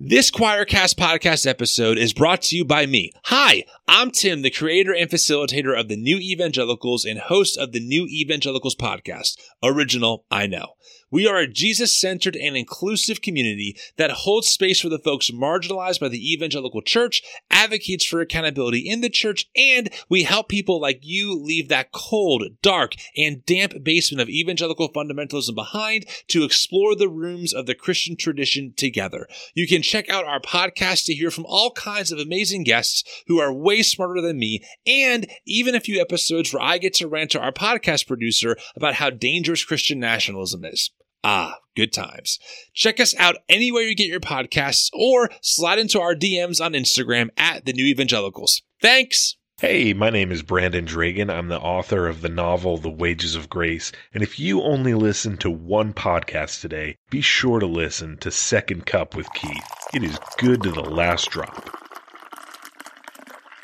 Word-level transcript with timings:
This 0.00 0.30
Quoircast 0.30 0.94
podcast 0.94 1.44
episode 1.44 1.98
is 1.98 2.12
brought 2.12 2.42
to 2.42 2.56
you 2.56 2.64
by 2.64 2.86
me. 2.86 3.10
Hi, 3.24 3.64
I'm 3.88 4.12
Tim, 4.12 4.42
the 4.42 4.50
creator 4.50 4.94
and 4.94 5.10
facilitator 5.10 5.76
of 5.76 5.88
the 5.88 5.96
New 5.96 6.18
Evangelicals 6.18 7.04
and 7.04 7.18
host 7.18 7.58
of 7.58 7.72
the 7.72 7.80
New 7.80 8.06
Evangelicals 8.06 8.76
podcast. 8.76 9.36
Original, 9.60 10.24
I 10.30 10.46
know. 10.46 10.74
We 11.10 11.26
are 11.26 11.38
a 11.38 11.46
Jesus 11.46 11.98
centered 11.98 12.36
and 12.36 12.54
inclusive 12.54 13.22
community 13.22 13.76
that 13.96 14.10
holds 14.10 14.48
space 14.48 14.80
for 14.80 14.90
the 14.90 14.98
folks 14.98 15.30
marginalized 15.30 16.00
by 16.00 16.08
the 16.08 16.32
evangelical 16.32 16.82
church, 16.82 17.22
advocates 17.50 18.04
for 18.04 18.20
accountability 18.20 18.80
in 18.80 19.00
the 19.00 19.08
church, 19.08 19.48
and 19.56 19.88
we 20.10 20.24
help 20.24 20.50
people 20.50 20.78
like 20.78 21.00
you 21.02 21.34
leave 21.34 21.68
that 21.68 21.92
cold, 21.92 22.42
dark, 22.60 22.92
and 23.16 23.46
damp 23.46 23.82
basement 23.82 24.20
of 24.20 24.28
evangelical 24.28 24.92
fundamentalism 24.92 25.54
behind 25.54 26.04
to 26.26 26.44
explore 26.44 26.94
the 26.94 27.08
rooms 27.08 27.54
of 27.54 27.64
the 27.64 27.74
Christian 27.74 28.14
tradition 28.14 28.74
together. 28.76 29.26
You 29.54 29.66
can 29.66 29.80
check 29.80 30.10
out 30.10 30.26
our 30.26 30.40
podcast 30.40 31.06
to 31.06 31.14
hear 31.14 31.30
from 31.30 31.46
all 31.46 31.70
kinds 31.70 32.12
of 32.12 32.18
amazing 32.18 32.64
guests 32.64 33.02
who 33.28 33.40
are 33.40 33.52
way 33.52 33.82
smarter 33.82 34.20
than 34.20 34.38
me, 34.38 34.62
and 34.86 35.26
even 35.46 35.74
a 35.74 35.80
few 35.80 36.00
episodes 36.02 36.52
where 36.52 36.62
I 36.62 36.76
get 36.76 36.92
to 36.94 37.08
rant 37.08 37.30
to 37.30 37.40
our 37.40 37.52
podcast 37.52 38.06
producer 38.06 38.58
about 38.76 38.94
how 38.94 39.08
dangerous 39.08 39.64
Christian 39.64 39.98
nationalism 39.98 40.66
is. 40.66 40.90
Ah, 41.24 41.56
good 41.74 41.92
times. 41.92 42.38
Check 42.74 43.00
us 43.00 43.14
out 43.16 43.36
anywhere 43.48 43.82
you 43.82 43.94
get 43.94 44.08
your 44.08 44.20
podcasts 44.20 44.88
or 44.92 45.30
slide 45.42 45.78
into 45.78 46.00
our 46.00 46.14
DMs 46.14 46.64
on 46.64 46.72
Instagram 46.72 47.28
at 47.36 47.64
the 47.64 47.72
New 47.72 47.86
Evangelicals. 47.86 48.62
Thanks. 48.80 49.36
Hey, 49.60 49.92
my 49.92 50.10
name 50.10 50.30
is 50.30 50.42
Brandon 50.42 50.86
Dragan. 50.86 51.32
I'm 51.32 51.48
the 51.48 51.58
author 51.58 52.06
of 52.06 52.20
the 52.20 52.28
novel 52.28 52.78
The 52.78 52.88
Wages 52.88 53.34
of 53.34 53.48
Grace. 53.48 53.90
And 54.14 54.22
if 54.22 54.38
you 54.38 54.62
only 54.62 54.94
listen 54.94 55.36
to 55.38 55.50
one 55.50 55.92
podcast 55.92 56.60
today, 56.60 56.94
be 57.10 57.20
sure 57.20 57.58
to 57.58 57.66
listen 57.66 58.18
to 58.18 58.30
Second 58.30 58.86
Cup 58.86 59.16
with 59.16 59.26
Keith. 59.32 59.64
It 59.92 60.04
is 60.04 60.16
good 60.36 60.62
to 60.62 60.70
the 60.70 60.82
last 60.82 61.30
drop. 61.30 61.76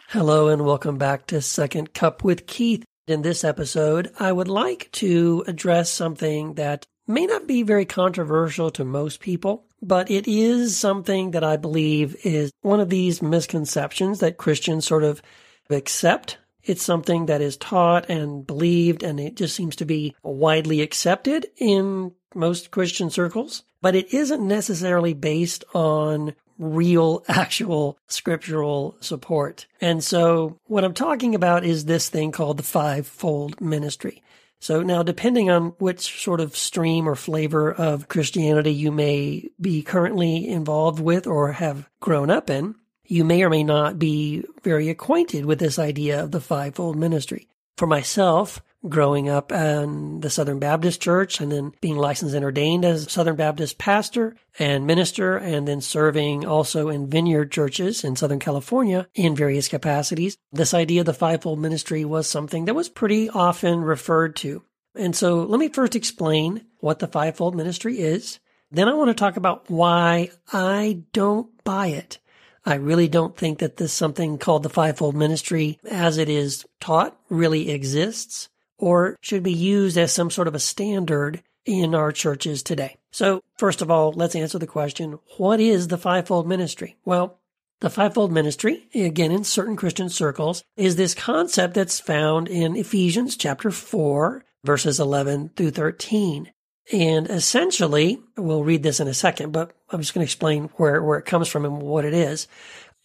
Hello, 0.08 0.48
and 0.48 0.64
welcome 0.64 0.98
back 0.98 1.26
to 1.28 1.40
Second 1.40 1.94
Cup 1.94 2.24
with 2.24 2.48
Keith. 2.48 2.84
In 3.06 3.22
this 3.22 3.44
episode, 3.44 4.10
I 4.18 4.32
would 4.32 4.48
like 4.48 4.88
to 4.92 5.44
address 5.46 5.90
something 5.90 6.54
that 6.54 6.86
may 7.06 7.26
not 7.26 7.46
be 7.46 7.62
very 7.62 7.84
controversial 7.84 8.70
to 8.70 8.84
most 8.84 9.20
people, 9.20 9.64
but 9.82 10.10
it 10.10 10.26
is 10.26 10.76
something 10.76 11.32
that 11.32 11.44
I 11.44 11.56
believe 11.56 12.16
is 12.24 12.52
one 12.62 12.80
of 12.80 12.88
these 12.88 13.22
misconceptions 13.22 14.20
that 14.20 14.38
Christians 14.38 14.86
sort 14.86 15.04
of 15.04 15.22
accept. 15.70 16.38
It's 16.62 16.82
something 16.82 17.26
that 17.26 17.42
is 17.42 17.58
taught 17.58 18.08
and 18.08 18.46
believed, 18.46 19.02
and 19.02 19.20
it 19.20 19.36
just 19.36 19.54
seems 19.54 19.76
to 19.76 19.84
be 19.84 20.14
widely 20.22 20.80
accepted 20.80 21.46
in 21.58 22.12
most 22.34 22.70
Christian 22.70 23.10
circles, 23.10 23.64
but 23.82 23.94
it 23.94 24.12
isn't 24.14 24.46
necessarily 24.46 25.12
based 25.12 25.64
on 25.74 26.34
real, 26.58 27.24
actual 27.28 27.98
scriptural 28.06 28.96
support. 29.00 29.66
And 29.80 30.02
so 30.02 30.58
what 30.66 30.84
I'm 30.84 30.94
talking 30.94 31.34
about 31.34 31.64
is 31.64 31.84
this 31.84 32.08
thing 32.08 32.32
called 32.32 32.56
the 32.56 32.62
fivefold 32.62 33.60
ministry. 33.60 34.22
So 34.64 34.82
now, 34.82 35.02
depending 35.02 35.50
on 35.50 35.74
which 35.78 36.22
sort 36.24 36.40
of 36.40 36.56
stream 36.56 37.06
or 37.06 37.16
flavor 37.16 37.70
of 37.70 38.08
Christianity 38.08 38.72
you 38.72 38.90
may 38.90 39.50
be 39.60 39.82
currently 39.82 40.48
involved 40.48 41.00
with 41.00 41.26
or 41.26 41.52
have 41.52 41.86
grown 42.00 42.30
up 42.30 42.48
in, 42.48 42.74
you 43.04 43.24
may 43.24 43.42
or 43.42 43.50
may 43.50 43.62
not 43.62 43.98
be 43.98 44.42
very 44.62 44.88
acquainted 44.88 45.44
with 45.44 45.58
this 45.58 45.78
idea 45.78 46.24
of 46.24 46.30
the 46.30 46.40
fivefold 46.40 46.96
ministry. 46.96 47.46
For 47.76 47.86
myself, 47.86 48.62
growing 48.88 49.28
up 49.28 49.50
in 49.50 50.20
the 50.20 50.30
Southern 50.30 50.58
Baptist 50.58 51.00
Church 51.00 51.40
and 51.40 51.50
then 51.50 51.72
being 51.80 51.96
licensed 51.96 52.34
and 52.34 52.44
ordained 52.44 52.84
as 52.84 53.10
Southern 53.10 53.36
Baptist 53.36 53.78
pastor 53.78 54.36
and 54.58 54.86
minister 54.86 55.36
and 55.36 55.66
then 55.66 55.80
serving 55.80 56.44
also 56.44 56.88
in 56.88 57.08
vineyard 57.08 57.50
churches 57.50 58.04
in 58.04 58.16
Southern 58.16 58.38
California 58.38 59.08
in 59.14 59.34
various 59.34 59.68
capacities. 59.68 60.36
This 60.52 60.74
idea 60.74 61.00
of 61.00 61.06
the 61.06 61.14
fivefold 61.14 61.58
ministry 61.58 62.04
was 62.04 62.28
something 62.28 62.66
that 62.66 62.74
was 62.74 62.88
pretty 62.88 63.30
often 63.30 63.80
referred 63.80 64.36
to. 64.36 64.62
And 64.94 65.16
so 65.16 65.42
let 65.42 65.58
me 65.58 65.68
first 65.68 65.96
explain 65.96 66.66
what 66.78 66.98
the 66.98 67.08
fivefold 67.08 67.56
ministry 67.56 67.98
is. 67.98 68.38
Then 68.70 68.88
I 68.88 68.94
want 68.94 69.08
to 69.08 69.14
talk 69.14 69.36
about 69.36 69.70
why 69.70 70.30
I 70.52 71.04
don't 71.12 71.48
buy 71.64 71.88
it. 71.88 72.18
I 72.66 72.74
really 72.74 73.08
don't 73.08 73.36
think 73.36 73.58
that 73.58 73.76
this 73.76 73.92
something 73.92 74.38
called 74.38 74.62
the 74.62 74.70
fivefold 74.70 75.14
ministry 75.14 75.78
as 75.90 76.16
it 76.16 76.28
is 76.28 76.64
taught 76.80 77.18
really 77.28 77.70
exists 77.70 78.48
or 78.78 79.16
should 79.20 79.42
be 79.42 79.52
used 79.52 79.96
as 79.96 80.12
some 80.12 80.30
sort 80.30 80.48
of 80.48 80.54
a 80.54 80.60
standard 80.60 81.42
in 81.64 81.94
our 81.94 82.12
churches 82.12 82.62
today. 82.62 82.96
So, 83.10 83.42
first 83.56 83.80
of 83.80 83.90
all, 83.90 84.12
let's 84.12 84.36
answer 84.36 84.58
the 84.58 84.66
question 84.66 85.18
what 85.36 85.60
is 85.60 85.88
the 85.88 85.98
fivefold 85.98 86.46
ministry? 86.46 86.96
Well, 87.04 87.38
the 87.80 87.90
fivefold 87.90 88.32
ministry, 88.32 88.88
again, 88.94 89.30
in 89.30 89.44
certain 89.44 89.76
Christian 89.76 90.08
circles, 90.08 90.64
is 90.76 90.96
this 90.96 91.14
concept 91.14 91.74
that's 91.74 92.00
found 92.00 92.48
in 92.48 92.76
Ephesians 92.76 93.36
chapter 93.36 93.70
4, 93.70 94.44
verses 94.64 95.00
11 95.00 95.50
through 95.56 95.72
13. 95.72 96.50
And 96.92 97.28
essentially, 97.30 98.20
we'll 98.36 98.64
read 98.64 98.82
this 98.82 99.00
in 99.00 99.08
a 99.08 99.14
second, 99.14 99.52
but 99.52 99.72
I'm 99.90 100.00
just 100.00 100.14
going 100.14 100.24
to 100.24 100.28
explain 100.28 100.64
where, 100.76 101.02
where 101.02 101.18
it 101.18 101.24
comes 101.24 101.48
from 101.48 101.64
and 101.64 101.80
what 101.80 102.04
it 102.04 102.14
is. 102.14 102.46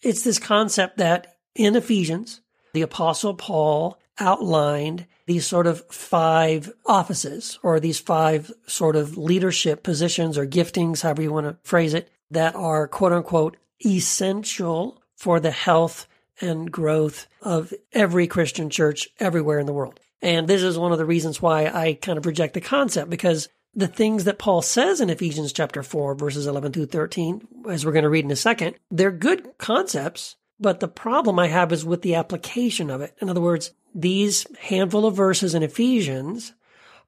It's 0.02 0.22
this 0.22 0.38
concept 0.38 0.98
that 0.98 1.36
in 1.54 1.76
Ephesians, 1.76 2.40
the 2.74 2.82
apostle 2.82 3.34
Paul 3.34 3.98
outlined 4.18 5.06
these 5.30 5.46
sort 5.46 5.68
of 5.68 5.84
five 5.92 6.72
offices 6.84 7.56
or 7.62 7.78
these 7.78 8.00
five 8.00 8.50
sort 8.66 8.96
of 8.96 9.16
leadership 9.16 9.84
positions 9.84 10.36
or 10.36 10.44
giftings, 10.44 11.02
however 11.02 11.22
you 11.22 11.30
want 11.30 11.46
to 11.46 11.56
phrase 11.62 11.94
it, 11.94 12.10
that 12.32 12.56
are 12.56 12.88
quote 12.88 13.12
unquote 13.12 13.56
essential 13.86 15.00
for 15.14 15.38
the 15.38 15.52
health 15.52 16.08
and 16.40 16.72
growth 16.72 17.28
of 17.42 17.72
every 17.92 18.26
Christian 18.26 18.70
church 18.70 19.08
everywhere 19.20 19.60
in 19.60 19.66
the 19.66 19.72
world. 19.72 20.00
And 20.20 20.48
this 20.48 20.64
is 20.64 20.76
one 20.76 20.90
of 20.90 20.98
the 20.98 21.06
reasons 21.06 21.40
why 21.40 21.66
I 21.66 21.92
kind 22.02 22.18
of 22.18 22.26
reject 22.26 22.54
the 22.54 22.60
concept 22.60 23.08
because 23.08 23.48
the 23.72 23.86
things 23.86 24.24
that 24.24 24.40
Paul 24.40 24.62
says 24.62 25.00
in 25.00 25.10
Ephesians 25.10 25.52
chapter 25.52 25.84
4 25.84 26.16
verses 26.16 26.48
11 26.48 26.72
through 26.72 26.86
13, 26.86 27.46
as 27.68 27.86
we're 27.86 27.92
going 27.92 28.02
to 28.02 28.10
read 28.10 28.24
in 28.24 28.32
a 28.32 28.36
second, 28.36 28.74
they're 28.90 29.12
good 29.12 29.56
concepts, 29.58 30.34
but 30.60 30.80
the 30.80 30.88
problem 30.88 31.38
I 31.38 31.48
have 31.48 31.72
is 31.72 31.84
with 31.84 32.02
the 32.02 32.14
application 32.14 32.90
of 32.90 33.00
it. 33.00 33.16
In 33.20 33.28
other 33.28 33.40
words, 33.40 33.72
these 33.94 34.46
handful 34.58 35.06
of 35.06 35.16
verses 35.16 35.54
in 35.54 35.62
Ephesians 35.62 36.52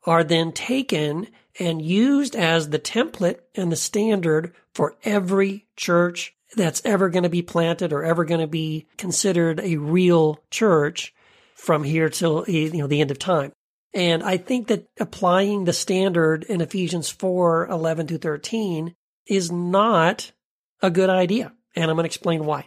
are 0.05 0.25
then 0.25 0.53
taken 0.53 1.29
and 1.59 1.83
used 1.83 2.35
as 2.35 2.71
the 2.71 2.79
template 2.79 3.41
and 3.55 3.71
the 3.71 3.77
standard 3.77 4.55
for 4.75 4.97
every 5.05 5.67
church 5.77 6.35
that's 6.57 6.83
ever 6.85 7.09
going 7.09 7.23
to 7.23 7.29
be 7.29 7.43
planted 7.43 7.93
or 7.93 8.03
ever 8.03 8.25
going 8.25 8.41
to 8.41 8.47
be 8.47 8.87
considered 8.97 9.61
a 9.61 9.77
real 9.77 10.41
church 10.51 11.15
from 11.55 11.85
here 11.85 12.09
till 12.09 12.45
you 12.49 12.73
know 12.73 12.87
the 12.87 13.01
end 13.01 13.11
of 13.11 13.19
time. 13.19 13.53
And 13.95 14.23
I 14.23 14.39
think 14.39 14.69
that 14.69 14.89
applying 14.99 15.65
the 15.65 15.73
standard 15.73 16.45
in 16.45 16.63
Ephesians 16.63 17.11
4, 17.11 17.69
11 17.69 18.07
to 18.09 18.19
13 18.19 18.95
is 19.27 19.53
not 19.53 20.33
a 20.81 20.91
good 20.91 21.11
idea. 21.11 21.53
And 21.77 21.91
I'm 21.91 21.97
going 21.97 22.05
to 22.05 22.09
explain 22.09 22.45
why. 22.45 22.67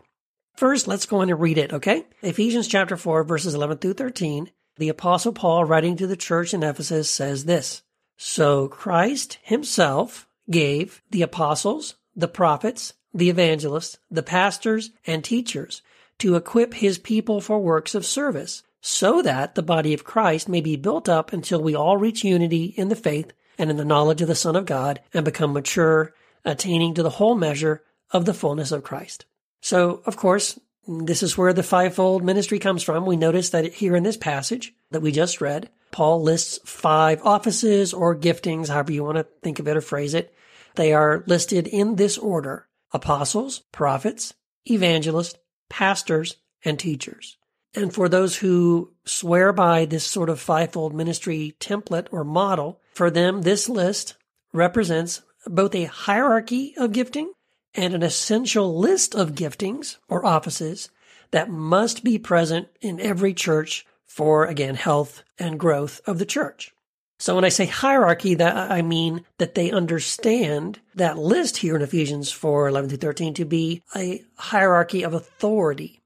First, 0.55 0.87
let's 0.87 1.05
go 1.05 1.21
in 1.21 1.29
and 1.29 1.39
read 1.39 1.57
it, 1.57 1.73
okay? 1.73 2.05
Ephesians 2.21 2.67
chapter 2.67 2.95
4, 2.95 3.25
verses 3.25 3.53
11 3.53 3.79
through 3.79 3.93
13. 3.93 4.51
The 4.77 4.89
apostle 4.89 5.33
Paul 5.33 5.65
writing 5.65 5.97
to 5.97 6.07
the 6.07 6.15
church 6.15 6.53
in 6.53 6.63
Ephesus 6.63 7.09
says 7.09 7.43
this. 7.43 7.81
So 8.17 8.69
Christ 8.69 9.37
himself 9.43 10.27
gave 10.49 11.01
the 11.11 11.21
apostles, 11.21 11.95
the 12.15 12.29
prophets, 12.29 12.93
the 13.13 13.29
evangelists, 13.29 13.97
the 14.09 14.23
pastors, 14.23 14.91
and 15.05 15.23
teachers 15.23 15.81
to 16.19 16.35
equip 16.35 16.75
his 16.75 16.97
people 16.97 17.41
for 17.41 17.59
works 17.59 17.93
of 17.93 18.05
service, 18.05 18.63
so 18.79 19.21
that 19.21 19.55
the 19.55 19.63
body 19.63 19.93
of 19.93 20.05
Christ 20.05 20.47
may 20.47 20.61
be 20.61 20.77
built 20.77 21.09
up 21.09 21.33
until 21.33 21.61
we 21.61 21.75
all 21.75 21.97
reach 21.97 22.23
unity 22.23 22.73
in 22.77 22.87
the 22.87 22.95
faith 22.95 23.33
and 23.57 23.69
in 23.69 23.75
the 23.75 23.83
knowledge 23.83 24.21
of 24.21 24.29
the 24.29 24.35
Son 24.35 24.55
of 24.55 24.65
God 24.65 25.01
and 25.13 25.25
become 25.25 25.51
mature, 25.51 26.13
attaining 26.45 26.93
to 26.93 27.03
the 27.03 27.09
whole 27.11 27.35
measure 27.35 27.83
of 28.11 28.23
the 28.23 28.33
fullness 28.33 28.71
of 28.71 28.83
Christ. 28.83 29.25
So, 29.65 30.03
of 30.05 30.15
course, 30.15 30.59
this 30.87 31.23
is 31.23 31.39
where 31.39 31.51
the 31.51 31.63
fivefold 31.63 32.23
ministry 32.23 32.59
comes 32.59 32.83
from. 32.83 33.07
We 33.07 33.17
notice 33.17 33.49
that 33.49 33.73
here 33.73 33.95
in 33.95 34.03
this 34.03 34.15
passage 34.15 34.75
that 34.91 35.01
we 35.01 35.11
just 35.11 35.41
read, 35.41 35.71
Paul 35.89 36.21
lists 36.21 36.59
five 36.63 37.19
offices 37.23 37.91
or 37.91 38.15
giftings, 38.15 38.69
however 38.69 38.91
you 38.91 39.03
want 39.03 39.17
to 39.17 39.25
think 39.41 39.57
of 39.57 39.67
it 39.67 39.75
or 39.75 39.81
phrase 39.81 40.13
it. 40.13 40.31
They 40.75 40.93
are 40.93 41.23
listed 41.25 41.65
in 41.65 41.95
this 41.95 42.19
order 42.19 42.67
apostles, 42.93 43.63
prophets, 43.71 44.35
evangelists, 44.69 45.39
pastors, 45.67 46.35
and 46.63 46.77
teachers. 46.77 47.37
And 47.73 47.91
for 47.91 48.07
those 48.07 48.37
who 48.37 48.93
swear 49.03 49.51
by 49.51 49.85
this 49.85 50.05
sort 50.05 50.29
of 50.29 50.39
fivefold 50.39 50.93
ministry 50.93 51.55
template 51.59 52.05
or 52.11 52.23
model, 52.23 52.81
for 52.93 53.09
them, 53.09 53.41
this 53.41 53.67
list 53.67 54.15
represents 54.53 55.23
both 55.47 55.73
a 55.73 55.85
hierarchy 55.85 56.75
of 56.77 56.91
gifting 56.91 57.31
and 57.75 57.93
an 57.93 58.03
essential 58.03 58.77
list 58.77 59.13
of 59.13 59.35
giftings 59.35 59.97
or 60.07 60.25
offices 60.25 60.89
that 61.31 61.49
must 61.49 62.03
be 62.03 62.17
present 62.17 62.67
in 62.81 62.99
every 62.99 63.33
church 63.33 63.85
for, 64.05 64.45
again, 64.45 64.75
health 64.75 65.23
and 65.37 65.59
growth 65.59 65.99
of 66.05 66.19
the 66.19 66.25
church. 66.25 66.73
So 67.17 67.35
when 67.35 67.45
I 67.45 67.49
say 67.49 67.65
hierarchy, 67.65 68.35
that 68.35 68.71
I 68.71 68.81
mean 68.81 69.23
that 69.37 69.55
they 69.55 69.71
understand 69.71 70.79
that 70.95 71.17
list 71.17 71.57
here 71.57 71.75
in 71.75 71.81
Ephesians 71.81 72.31
4, 72.31 72.67
11 72.67 72.89
through 72.89 72.97
13 72.97 73.33
to 73.35 73.45
be 73.45 73.81
a 73.95 74.23
hierarchy 74.37 75.03
of 75.03 75.13
authority. 75.13 76.01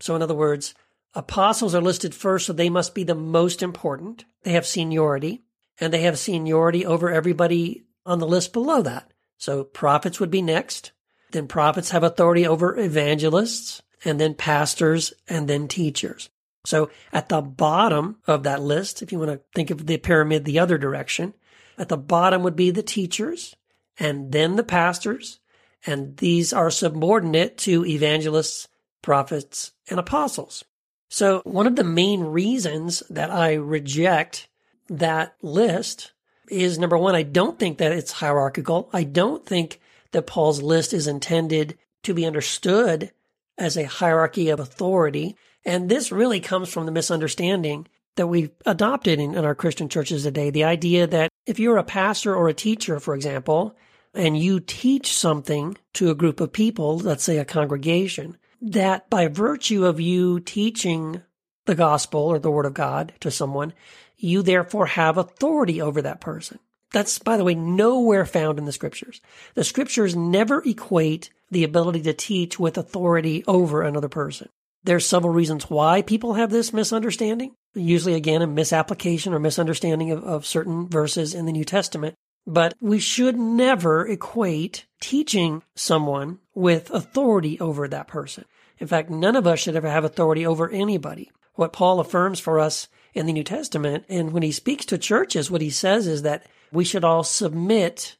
So 0.00 0.14
in 0.14 0.22
other 0.22 0.34
words, 0.34 0.74
apostles 1.14 1.74
are 1.74 1.80
listed 1.80 2.14
first, 2.14 2.46
so 2.46 2.52
they 2.52 2.70
must 2.70 2.94
be 2.94 3.04
the 3.04 3.14
most 3.14 3.62
important. 3.62 4.24
They 4.44 4.52
have 4.52 4.66
seniority 4.66 5.42
and 5.80 5.92
they 5.92 6.02
have 6.02 6.18
seniority 6.18 6.86
over 6.86 7.10
everybody 7.10 7.84
on 8.06 8.18
the 8.18 8.26
list 8.26 8.52
below 8.52 8.82
that. 8.82 9.12
So 9.38 9.64
prophets 9.64 10.20
would 10.20 10.30
be 10.30 10.42
next. 10.42 10.92
Then 11.32 11.48
prophets 11.48 11.90
have 11.90 12.02
authority 12.02 12.46
over 12.46 12.78
evangelists 12.78 13.82
and 14.04 14.20
then 14.20 14.34
pastors 14.34 15.12
and 15.28 15.48
then 15.48 15.68
teachers. 15.68 16.28
So 16.64 16.90
at 17.12 17.28
the 17.28 17.40
bottom 17.40 18.18
of 18.26 18.44
that 18.44 18.62
list, 18.62 19.02
if 19.02 19.10
you 19.10 19.18
want 19.18 19.32
to 19.32 19.40
think 19.54 19.70
of 19.70 19.86
the 19.86 19.98
pyramid 19.98 20.44
the 20.44 20.58
other 20.58 20.78
direction, 20.78 21.34
at 21.76 21.88
the 21.88 21.96
bottom 21.96 22.42
would 22.42 22.54
be 22.54 22.70
the 22.70 22.82
teachers 22.82 23.56
and 23.98 24.30
then 24.30 24.56
the 24.56 24.62
pastors. 24.62 25.40
And 25.84 26.16
these 26.18 26.52
are 26.52 26.70
subordinate 26.70 27.58
to 27.58 27.84
evangelists, 27.84 28.68
prophets, 29.00 29.72
and 29.90 29.98
apostles. 29.98 30.64
So 31.08 31.40
one 31.44 31.66
of 31.66 31.76
the 31.76 31.84
main 31.84 32.20
reasons 32.20 33.02
that 33.10 33.30
I 33.30 33.54
reject 33.54 34.48
that 34.88 35.34
list 35.42 36.12
is 36.48 36.78
number 36.78 36.96
one, 36.96 37.14
I 37.14 37.22
don't 37.22 37.58
think 37.58 37.78
that 37.78 37.92
it's 37.92 38.12
hierarchical. 38.12 38.88
I 38.92 39.04
don't 39.04 39.44
think 39.44 39.80
that 40.12 40.26
Paul's 40.26 40.62
list 40.62 40.92
is 40.92 41.06
intended 41.06 41.76
to 42.04 42.14
be 42.14 42.24
understood 42.24 43.12
as 43.58 43.76
a 43.76 43.84
hierarchy 43.84 44.48
of 44.48 44.60
authority. 44.60 45.36
And 45.64 45.88
this 45.88 46.12
really 46.12 46.40
comes 46.40 46.68
from 46.68 46.86
the 46.86 46.92
misunderstanding 46.92 47.86
that 48.16 48.26
we've 48.26 48.50
adopted 48.66 49.18
in, 49.18 49.34
in, 49.34 49.44
our 49.44 49.54
Christian 49.54 49.88
churches 49.88 50.22
today. 50.22 50.50
The 50.50 50.64
idea 50.64 51.06
that 51.06 51.30
if 51.46 51.58
you're 51.58 51.78
a 51.78 51.84
pastor 51.84 52.34
or 52.34 52.48
a 52.48 52.54
teacher, 52.54 53.00
for 53.00 53.14
example, 53.14 53.74
and 54.14 54.38
you 54.38 54.60
teach 54.60 55.14
something 55.14 55.76
to 55.94 56.10
a 56.10 56.14
group 56.14 56.40
of 56.40 56.52
people, 56.52 56.98
let's 56.98 57.24
say 57.24 57.38
a 57.38 57.44
congregation, 57.44 58.36
that 58.60 59.08
by 59.08 59.28
virtue 59.28 59.86
of 59.86 60.00
you 60.00 60.40
teaching 60.40 61.22
the 61.64 61.74
gospel 61.74 62.20
or 62.20 62.38
the 62.38 62.50
word 62.50 62.66
of 62.66 62.74
God 62.74 63.14
to 63.20 63.30
someone, 63.30 63.72
you 64.16 64.42
therefore 64.42 64.86
have 64.86 65.16
authority 65.16 65.80
over 65.80 66.02
that 66.02 66.20
person. 66.20 66.58
That's, 66.92 67.18
by 67.18 67.36
the 67.36 67.44
way, 67.44 67.54
nowhere 67.54 68.26
found 68.26 68.58
in 68.58 68.66
the 68.66 68.72
scriptures. 68.72 69.20
The 69.54 69.64
scriptures 69.64 70.14
never 70.14 70.62
equate 70.64 71.30
the 71.50 71.64
ability 71.64 72.02
to 72.02 72.12
teach 72.12 72.58
with 72.58 72.76
authority 72.78 73.44
over 73.46 73.82
another 73.82 74.08
person. 74.08 74.48
There's 74.84 75.06
several 75.06 75.32
reasons 75.32 75.70
why 75.70 76.02
people 76.02 76.34
have 76.34 76.50
this 76.50 76.72
misunderstanding. 76.72 77.54
Usually, 77.74 78.14
again, 78.14 78.42
a 78.42 78.46
misapplication 78.46 79.32
or 79.32 79.38
misunderstanding 79.38 80.10
of, 80.10 80.24
of 80.24 80.46
certain 80.46 80.88
verses 80.88 81.34
in 81.34 81.46
the 81.46 81.52
New 81.52 81.64
Testament. 81.64 82.14
But 82.46 82.74
we 82.80 82.98
should 82.98 83.38
never 83.38 84.06
equate 84.06 84.86
teaching 85.00 85.62
someone 85.76 86.40
with 86.54 86.90
authority 86.90 87.58
over 87.60 87.86
that 87.86 88.08
person. 88.08 88.44
In 88.78 88.88
fact, 88.88 89.10
none 89.10 89.36
of 89.36 89.46
us 89.46 89.60
should 89.60 89.76
ever 89.76 89.88
have 89.88 90.04
authority 90.04 90.44
over 90.44 90.68
anybody. 90.68 91.30
What 91.54 91.72
Paul 91.72 92.00
affirms 92.00 92.40
for 92.40 92.58
us 92.58 92.88
in 93.14 93.26
the 93.26 93.32
New 93.32 93.44
Testament, 93.44 94.04
and 94.08 94.32
when 94.32 94.42
he 94.42 94.50
speaks 94.50 94.84
to 94.86 94.98
churches, 94.98 95.50
what 95.50 95.60
he 95.60 95.70
says 95.70 96.06
is 96.06 96.22
that 96.22 96.46
we 96.72 96.84
should 96.84 97.04
all 97.04 97.24
submit 97.24 98.16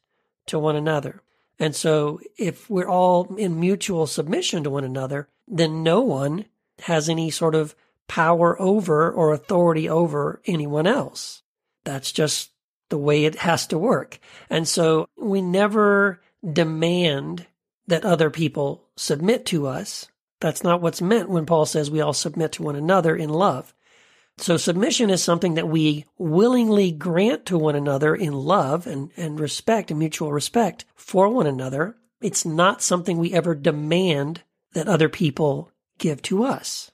to 0.47 0.59
one 0.59 0.75
another. 0.75 1.21
And 1.59 1.75
so 1.75 2.19
if 2.37 2.69
we're 2.69 2.89
all 2.89 3.35
in 3.35 3.59
mutual 3.59 4.07
submission 4.07 4.63
to 4.63 4.69
one 4.69 4.83
another, 4.83 5.27
then 5.47 5.83
no 5.83 6.01
one 6.01 6.45
has 6.81 7.09
any 7.09 7.29
sort 7.29 7.55
of 7.55 7.75
power 8.07 8.59
over 8.61 9.11
or 9.11 9.31
authority 9.31 9.87
over 9.89 10.41
anyone 10.45 10.87
else. 10.87 11.41
That's 11.83 12.11
just 12.11 12.51
the 12.89 12.97
way 12.97 13.25
it 13.25 13.35
has 13.35 13.67
to 13.67 13.77
work. 13.77 14.19
And 14.49 14.67
so 14.67 15.07
we 15.17 15.41
never 15.41 16.21
demand 16.51 17.47
that 17.87 18.05
other 18.05 18.29
people 18.29 18.83
submit 18.95 19.45
to 19.47 19.67
us. 19.67 20.07
That's 20.39 20.63
not 20.63 20.81
what's 20.81 21.01
meant 21.01 21.29
when 21.29 21.45
Paul 21.45 21.65
says 21.65 21.89
we 21.89 22.01
all 22.01 22.13
submit 22.13 22.53
to 22.53 22.63
one 22.63 22.75
another 22.75 23.15
in 23.15 23.29
love. 23.29 23.73
So 24.37 24.57
submission 24.57 25.09
is 25.09 25.23
something 25.23 25.53
that 25.53 25.67
we 25.67 26.05
willingly 26.17 26.91
grant 26.91 27.45
to 27.47 27.57
one 27.57 27.75
another 27.75 28.15
in 28.15 28.33
love 28.33 28.87
and, 28.87 29.11
and 29.15 29.39
respect 29.39 29.91
and 29.91 29.99
mutual 29.99 30.31
respect 30.31 30.85
for 30.95 31.29
one 31.29 31.47
another. 31.47 31.97
It's 32.21 32.45
not 32.45 32.81
something 32.81 33.17
we 33.17 33.33
ever 33.33 33.53
demand 33.53 34.43
that 34.73 34.87
other 34.87 35.09
people 35.09 35.71
give 35.99 36.21
to 36.23 36.43
us. 36.43 36.91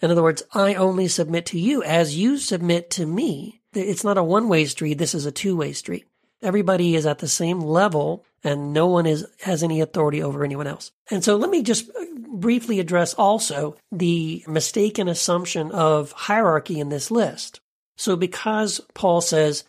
In 0.00 0.10
other 0.10 0.22
words, 0.22 0.42
I 0.52 0.74
only 0.74 1.06
submit 1.08 1.46
to 1.46 1.58
you 1.58 1.82
as 1.82 2.16
you 2.16 2.38
submit 2.38 2.90
to 2.92 3.06
me. 3.06 3.60
It's 3.72 4.04
not 4.04 4.18
a 4.18 4.24
one 4.24 4.48
way 4.48 4.64
street. 4.64 4.98
This 4.98 5.14
is 5.14 5.26
a 5.26 5.32
two 5.32 5.56
way 5.56 5.72
street. 5.72 6.06
Everybody 6.42 6.94
is 6.94 7.06
at 7.06 7.18
the 7.18 7.28
same 7.28 7.60
level 7.60 8.24
and 8.42 8.72
no 8.72 8.86
one 8.86 9.06
is, 9.06 9.26
has 9.42 9.62
any 9.62 9.80
authority 9.80 10.22
over 10.22 10.44
anyone 10.44 10.66
else. 10.66 10.92
And 11.10 11.22
so 11.22 11.36
let 11.36 11.50
me 11.50 11.62
just 11.62 11.90
briefly 12.28 12.80
address 12.80 13.12
also 13.14 13.76
the 13.92 14.44
mistaken 14.46 15.08
assumption 15.08 15.70
of 15.72 16.12
hierarchy 16.12 16.80
in 16.80 16.88
this 16.88 17.10
list. 17.10 17.60
So 17.96 18.16
because 18.16 18.80
Paul 18.94 19.20
says 19.20 19.64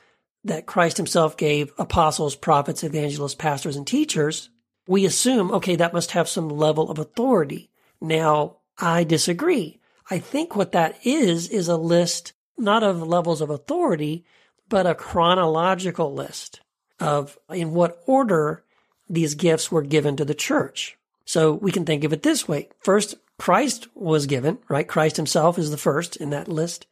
that 0.46 0.66
Christ 0.66 0.98
himself 0.98 1.36
gave 1.36 1.74
apostles, 1.78 2.36
prophets, 2.36 2.84
evangelists, 2.84 3.36
pastors, 3.36 3.76
and 3.76 3.86
teachers, 3.86 4.50
we 4.88 5.06
assume, 5.06 5.52
okay, 5.52 5.76
that 5.76 5.94
must 5.94 6.12
have 6.12 6.30
some 6.30 6.50
level 6.50 6.90
of 6.90 6.98
authority. 6.98 7.70
Now, 8.00 8.58
I 8.78 9.04
disagree. 9.04 9.80
I 10.10 10.20
think 10.20 10.56
what 10.56 10.72
that 10.72 10.96
is, 11.06 11.50
is 11.50 11.68
a 11.68 11.78
list 11.78 12.34
not 12.58 12.84
of 12.84 13.02
levels 13.02 13.42
of 13.42 13.50
authority, 13.50 14.24
but 14.72 14.88
a 14.88 14.96
chronological 14.96 16.14
list 16.14 16.62
of 17.00 17.38
in 17.50 17.74
what 17.74 18.02
order 18.08 18.64
these 19.10 19.36
gifts 19.36 19.70
were 19.70 19.82
given 19.82 20.16
to 20.16 20.26
the 20.26 20.34
church. 20.34 20.98
So 21.26 21.54
we 21.54 21.74
can 21.74 21.86
think 21.86 22.06
of 22.06 22.14
it 22.14 22.24
this 22.24 22.48
way. 22.48 22.70
First, 22.80 23.16
Christ 23.38 23.88
was 23.94 24.26
given, 24.26 24.60
right? 24.70 24.88
Christ 24.88 25.18
himself 25.18 25.60
is 25.60 25.72
the 25.72 25.78
first 25.78 26.16
in 26.16 26.30
that 26.30 26.48
list. 26.48 26.88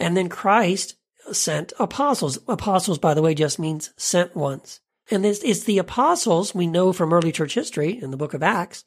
And 0.00 0.16
then 0.16 0.28
Christ 0.28 0.96
sent 1.30 1.72
apostles. 1.78 2.40
Apostles, 2.48 2.98
by 2.98 3.14
the 3.14 3.22
way, 3.22 3.34
just 3.34 3.58
means 3.58 3.90
sent 3.96 4.34
ones. 4.34 4.80
And 5.08 5.24
it's, 5.24 5.62
the 5.62 5.78
apostles 5.78 6.54
we 6.54 6.66
know 6.66 6.92
from 6.92 7.12
early 7.12 7.30
church 7.30 7.54
history 7.54 8.02
in 8.02 8.10
the 8.10 8.16
book 8.16 8.34
of 8.34 8.42
Acts. 8.42 8.84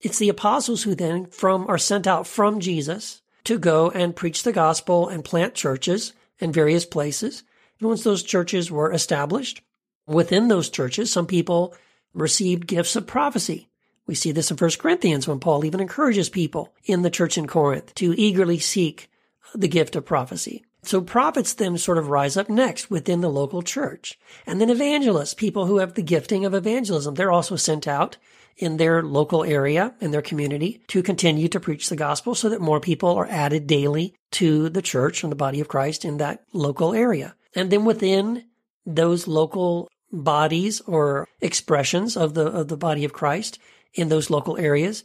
It's 0.00 0.18
the 0.18 0.28
apostles 0.28 0.84
who 0.84 0.94
then 0.94 1.26
from 1.26 1.66
are 1.68 1.78
sent 1.78 2.06
out 2.06 2.28
from 2.28 2.60
Jesus 2.60 3.22
to 3.44 3.58
go 3.58 3.90
and 3.90 4.14
preach 4.14 4.44
the 4.44 4.52
gospel 4.52 5.08
and 5.08 5.24
plant 5.24 5.54
churches 5.54 6.12
in 6.38 6.52
various 6.52 6.86
places. 6.86 7.42
Once 7.82 8.04
those 8.04 8.22
churches 8.22 8.70
were 8.70 8.92
established, 8.92 9.60
within 10.06 10.48
those 10.48 10.70
churches, 10.70 11.12
some 11.12 11.26
people 11.26 11.74
received 12.14 12.66
gifts 12.66 12.94
of 12.94 13.06
prophecy. 13.06 13.68
We 14.06 14.14
see 14.14 14.32
this 14.32 14.50
in 14.50 14.56
1 14.56 14.70
Corinthians 14.78 15.26
when 15.26 15.40
Paul 15.40 15.64
even 15.64 15.80
encourages 15.80 16.28
people 16.28 16.72
in 16.84 17.02
the 17.02 17.10
church 17.10 17.36
in 17.36 17.46
Corinth 17.46 17.94
to 17.96 18.14
eagerly 18.16 18.58
seek 18.58 19.10
the 19.54 19.68
gift 19.68 19.96
of 19.96 20.06
prophecy. 20.06 20.64
So 20.84 21.00
prophets 21.00 21.54
then 21.54 21.78
sort 21.78 21.98
of 21.98 22.08
rise 22.08 22.36
up 22.36 22.48
next 22.48 22.90
within 22.90 23.20
the 23.20 23.30
local 23.30 23.62
church. 23.62 24.18
And 24.46 24.60
then 24.60 24.70
evangelists, 24.70 25.34
people 25.34 25.66
who 25.66 25.78
have 25.78 25.94
the 25.94 26.02
gifting 26.02 26.44
of 26.44 26.54
evangelism, 26.54 27.14
they're 27.14 27.30
also 27.30 27.56
sent 27.56 27.86
out 27.86 28.16
in 28.56 28.76
their 28.76 29.02
local 29.02 29.44
area, 29.44 29.94
in 30.00 30.10
their 30.10 30.22
community, 30.22 30.82
to 30.88 31.02
continue 31.02 31.48
to 31.48 31.60
preach 31.60 31.88
the 31.88 31.96
gospel 31.96 32.34
so 32.34 32.48
that 32.48 32.60
more 32.60 32.80
people 32.80 33.10
are 33.10 33.28
added 33.28 33.66
daily 33.66 34.14
to 34.32 34.68
the 34.68 34.82
church 34.82 35.22
and 35.22 35.32
the 35.32 35.36
body 35.36 35.60
of 35.60 35.68
Christ 35.68 36.04
in 36.04 36.18
that 36.18 36.44
local 36.52 36.92
area. 36.94 37.34
And 37.54 37.70
then 37.70 37.84
within 37.84 38.44
those 38.86 39.28
local 39.28 39.88
bodies 40.12 40.80
or 40.82 41.26
expressions 41.40 42.16
of 42.16 42.34
the, 42.34 42.46
of 42.46 42.68
the 42.68 42.76
body 42.76 43.04
of 43.04 43.12
Christ 43.12 43.58
in 43.94 44.08
those 44.08 44.30
local 44.30 44.58
areas. 44.58 45.04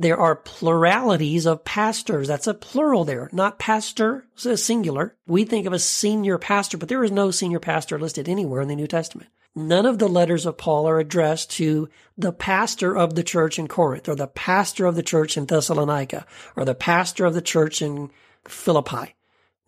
There 0.00 0.18
are 0.18 0.36
pluralities 0.36 1.46
of 1.46 1.64
pastors. 1.64 2.28
That's 2.28 2.46
a 2.46 2.54
plural 2.54 3.04
there, 3.04 3.28
not 3.32 3.58
pastor, 3.58 4.26
a 4.44 4.56
singular. 4.56 5.16
We 5.26 5.44
think 5.44 5.66
of 5.66 5.72
a 5.72 5.78
senior 5.78 6.38
pastor, 6.38 6.78
but 6.78 6.88
there 6.88 7.02
is 7.02 7.10
no 7.10 7.30
senior 7.32 7.58
pastor 7.58 7.98
listed 7.98 8.28
anywhere 8.28 8.60
in 8.60 8.68
the 8.68 8.76
New 8.76 8.86
Testament. 8.86 9.30
None 9.56 9.86
of 9.86 9.98
the 9.98 10.08
letters 10.08 10.46
of 10.46 10.56
Paul 10.56 10.88
are 10.88 11.00
addressed 11.00 11.50
to 11.52 11.88
the 12.16 12.32
pastor 12.32 12.96
of 12.96 13.16
the 13.16 13.24
church 13.24 13.58
in 13.58 13.66
Corinth 13.66 14.08
or 14.08 14.14
the 14.14 14.28
pastor 14.28 14.86
of 14.86 14.94
the 14.94 15.02
church 15.02 15.36
in 15.36 15.46
Thessalonica 15.46 16.26
or 16.54 16.64
the 16.64 16.76
pastor 16.76 17.24
of 17.24 17.34
the 17.34 17.42
church 17.42 17.82
in 17.82 18.10
Philippi. 18.46 19.16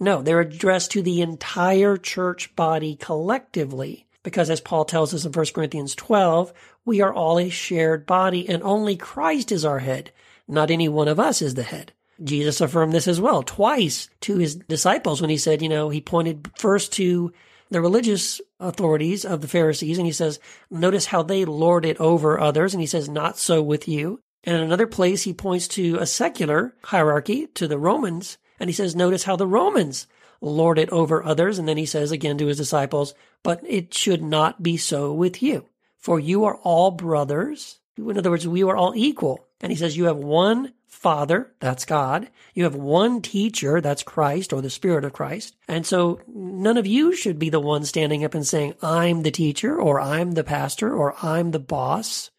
No, 0.00 0.22
they're 0.22 0.40
addressed 0.40 0.90
to 0.92 1.02
the 1.02 1.20
entire 1.20 1.98
church 1.98 2.56
body 2.56 2.96
collectively 2.96 4.06
because 4.22 4.48
as 4.48 4.60
Paul 4.60 4.86
tells 4.86 5.12
us 5.12 5.26
in 5.26 5.32
1 5.32 5.46
Corinthians 5.54 5.94
12, 5.94 6.52
we 6.86 7.02
are 7.02 7.12
all 7.12 7.38
a 7.38 7.50
shared 7.50 8.06
body 8.06 8.48
and 8.48 8.62
only 8.62 8.96
Christ 8.96 9.52
is 9.52 9.64
our 9.64 9.78
head. 9.78 10.10
Not 10.48 10.70
any 10.70 10.88
one 10.88 11.08
of 11.08 11.20
us 11.20 11.42
is 11.42 11.54
the 11.54 11.62
head. 11.62 11.92
Jesus 12.22 12.60
affirmed 12.60 12.92
this 12.92 13.08
as 13.08 13.20
well 13.20 13.42
twice 13.42 14.08
to 14.22 14.36
his 14.36 14.56
disciples 14.56 15.20
when 15.20 15.30
he 15.30 15.38
said, 15.38 15.62
you 15.62 15.68
know, 15.68 15.90
he 15.90 16.00
pointed 16.00 16.50
first 16.58 16.92
to 16.94 17.32
the 17.70 17.80
religious 17.80 18.40
authorities 18.58 19.24
of 19.24 19.42
the 19.42 19.48
Pharisees 19.48 19.98
and 19.98 20.06
he 20.06 20.12
says, 20.12 20.40
notice 20.70 21.06
how 21.06 21.22
they 21.22 21.44
lord 21.44 21.84
it 21.84 21.98
over 21.98 22.40
others. 22.40 22.74
And 22.74 22.80
he 22.80 22.86
says, 22.86 23.08
not 23.08 23.38
so 23.38 23.62
with 23.62 23.86
you. 23.86 24.20
And 24.44 24.56
in 24.56 24.62
another 24.62 24.86
place, 24.86 25.22
he 25.22 25.34
points 25.34 25.68
to 25.68 25.96
a 25.98 26.06
secular 26.06 26.74
hierarchy 26.84 27.46
to 27.48 27.68
the 27.68 27.78
Romans 27.78 28.38
and 28.60 28.68
he 28.68 28.74
says, 28.74 28.94
notice 28.94 29.24
how 29.24 29.34
the 29.34 29.46
Romans 29.46 30.06
lord 30.40 30.78
it 30.78 30.90
over 30.90 31.24
others. 31.24 31.58
And 31.58 31.66
then 31.66 31.76
he 31.76 31.86
says 31.86 32.12
again 32.12 32.38
to 32.38 32.46
his 32.46 32.58
disciples, 32.58 33.14
but 33.42 33.60
it 33.66 33.92
should 33.92 34.22
not 34.22 34.62
be 34.62 34.76
so 34.76 35.12
with 35.12 35.42
you. 35.42 35.66
For 35.98 36.20
you 36.20 36.44
are 36.44 36.56
all 36.56 36.92
brothers. 36.92 37.78
In 37.96 38.16
other 38.16 38.30
words, 38.30 38.46
we 38.46 38.62
are 38.62 38.76
all 38.76 38.94
equal. 38.94 39.46
And 39.60 39.72
he 39.72 39.76
says, 39.76 39.96
you 39.96 40.04
have 40.04 40.16
one 40.16 40.72
Father, 41.00 41.50
that's 41.60 41.86
God. 41.86 42.28
You 42.52 42.64
have 42.64 42.74
one 42.74 43.22
teacher, 43.22 43.80
that's 43.80 44.02
Christ 44.02 44.52
or 44.52 44.60
the 44.60 44.68
Spirit 44.68 45.02
of 45.02 45.14
Christ. 45.14 45.56
And 45.66 45.86
so 45.86 46.20
none 46.26 46.76
of 46.76 46.86
you 46.86 47.14
should 47.14 47.38
be 47.38 47.48
the 47.48 47.58
one 47.58 47.84
standing 47.84 48.22
up 48.22 48.34
and 48.34 48.46
saying, 48.46 48.74
I'm 48.82 49.22
the 49.22 49.30
teacher 49.30 49.80
or 49.80 49.98
I'm 49.98 50.32
the 50.32 50.44
pastor 50.44 50.94
or 50.94 51.14
I'm 51.24 51.52
the 51.52 51.58
boss. 51.58 52.30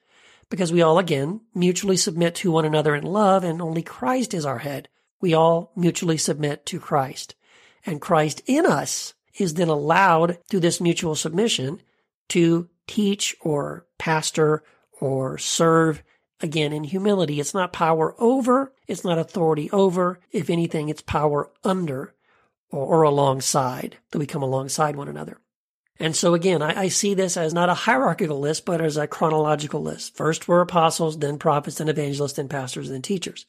Because 0.51 0.71
we 0.71 0.83
all, 0.83 0.99
again, 0.99 1.41
mutually 1.55 1.97
submit 1.97 2.35
to 2.35 2.51
one 2.51 2.65
another 2.65 2.93
in 2.93 3.03
love 3.03 3.43
and 3.43 3.63
only 3.63 3.81
Christ 3.81 4.35
is 4.35 4.45
our 4.45 4.59
head. 4.59 4.89
We 5.21 5.33
all 5.33 5.71
mutually 5.75 6.17
submit 6.17 6.65
to 6.67 6.79
Christ. 6.79 7.35
And 7.85 8.01
Christ 8.01 8.41
in 8.45 8.65
us 8.65 9.13
is 9.37 9.53
then 9.53 9.69
allowed 9.69 10.39
through 10.49 10.59
this 10.59 10.81
mutual 10.81 11.15
submission 11.15 11.81
to 12.29 12.69
teach 12.87 13.35
or 13.41 13.85
pastor 13.97 14.63
or 14.99 15.37
serve 15.37 16.03
again 16.41 16.73
in 16.73 16.83
humility. 16.83 17.39
It's 17.39 17.53
not 17.53 17.73
power 17.73 18.15
over. 18.19 18.73
It's 18.87 19.03
not 19.03 19.17
authority 19.17 19.69
over. 19.71 20.19
If 20.31 20.49
anything, 20.49 20.89
it's 20.89 21.01
power 21.01 21.49
under 21.63 22.13
or, 22.71 22.85
or 22.85 23.03
alongside 23.03 23.97
that 24.11 24.19
we 24.19 24.25
come 24.25 24.43
alongside 24.43 24.95
one 24.95 25.07
another. 25.07 25.39
And 25.99 26.15
so 26.15 26.33
again, 26.33 26.63
I, 26.63 26.81
I, 26.81 26.87
see 26.87 27.13
this 27.13 27.37
as 27.37 27.53
not 27.53 27.69
a 27.69 27.75
hierarchical 27.75 28.39
list, 28.39 28.65
but 28.65 28.81
as 28.81 28.97
a 28.97 29.05
chronological 29.05 29.83
list. 29.83 30.15
First 30.15 30.47
were 30.47 30.61
apostles, 30.61 31.19
then 31.19 31.37
prophets, 31.37 31.77
then 31.77 31.89
evangelists, 31.89 32.33
then 32.33 32.49
pastors, 32.49 32.89
then 32.89 33.03
teachers. 33.03 33.45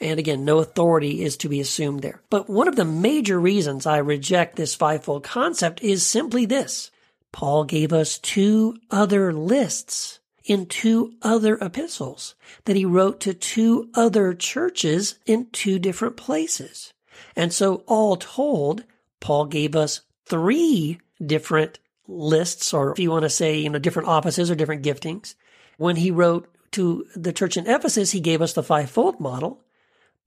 And 0.00 0.18
again, 0.18 0.44
no 0.44 0.58
authority 0.58 1.22
is 1.24 1.36
to 1.38 1.48
be 1.48 1.60
assumed 1.60 2.02
there. 2.02 2.22
But 2.30 2.48
one 2.48 2.68
of 2.68 2.76
the 2.76 2.84
major 2.84 3.40
reasons 3.40 3.86
I 3.86 3.98
reject 3.98 4.56
this 4.56 4.74
fivefold 4.74 5.24
concept 5.24 5.82
is 5.82 6.06
simply 6.06 6.46
this. 6.46 6.90
Paul 7.32 7.64
gave 7.64 7.92
us 7.92 8.18
two 8.18 8.76
other 8.90 9.32
lists 9.32 10.20
in 10.44 10.66
two 10.66 11.12
other 11.22 11.58
epistles 11.60 12.34
that 12.64 12.76
he 12.76 12.84
wrote 12.84 13.20
to 13.20 13.34
two 13.34 13.90
other 13.94 14.32
churches 14.34 15.16
in 15.26 15.46
two 15.52 15.78
different 15.78 16.16
places. 16.16 16.92
And 17.36 17.52
so 17.52 17.82
all 17.86 18.16
told, 18.16 18.84
Paul 19.20 19.44
gave 19.46 19.76
us 19.76 20.00
three 20.24 21.00
different 21.24 21.78
lists, 22.06 22.72
or 22.72 22.92
if 22.92 22.98
you 22.98 23.10
want 23.10 23.24
to 23.24 23.30
say, 23.30 23.58
you 23.58 23.68
know, 23.68 23.78
different 23.78 24.08
offices 24.08 24.50
or 24.50 24.54
different 24.54 24.84
giftings. 24.84 25.34
When 25.76 25.96
he 25.96 26.10
wrote 26.10 26.48
to 26.72 27.04
the 27.14 27.32
church 27.32 27.56
in 27.56 27.68
Ephesus, 27.68 28.12
he 28.12 28.20
gave 28.20 28.40
us 28.40 28.54
the 28.54 28.62
fivefold 28.62 29.20
model. 29.20 29.60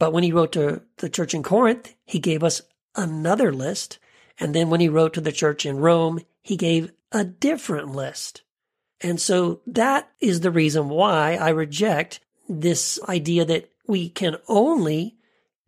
But 0.02 0.14
when 0.14 0.24
he 0.24 0.32
wrote 0.32 0.54
to 0.54 0.82
the 0.98 1.10
church 1.10 1.36
in 1.36 1.44
Corinth, 1.44 1.94
he 2.06 2.18
gave 2.18 2.44
us 2.44 2.64
another 2.96 3.54
list. 3.54 4.00
And 4.40 4.56
then 4.56 4.72
when 4.72 4.80
he 4.80 4.90
wrote 4.90 5.14
to 5.14 5.22
the 5.22 5.32
church 5.32 5.64
in 5.64 5.78
Rome, 5.78 6.22
he 6.42 6.58
gave 6.58 6.92
a 7.12 7.24
different 7.24 7.90
list. 7.94 8.42
And 9.02 9.22
so 9.22 9.62
that 9.68 10.10
is 10.20 10.40
the 10.40 10.50
reason 10.50 10.90
why 10.90 11.36
I 11.36 11.50
reject 11.50 12.20
this 12.50 13.00
idea 13.08 13.46
that 13.46 13.70
we 13.86 14.10
can 14.10 14.38
only 14.48 15.18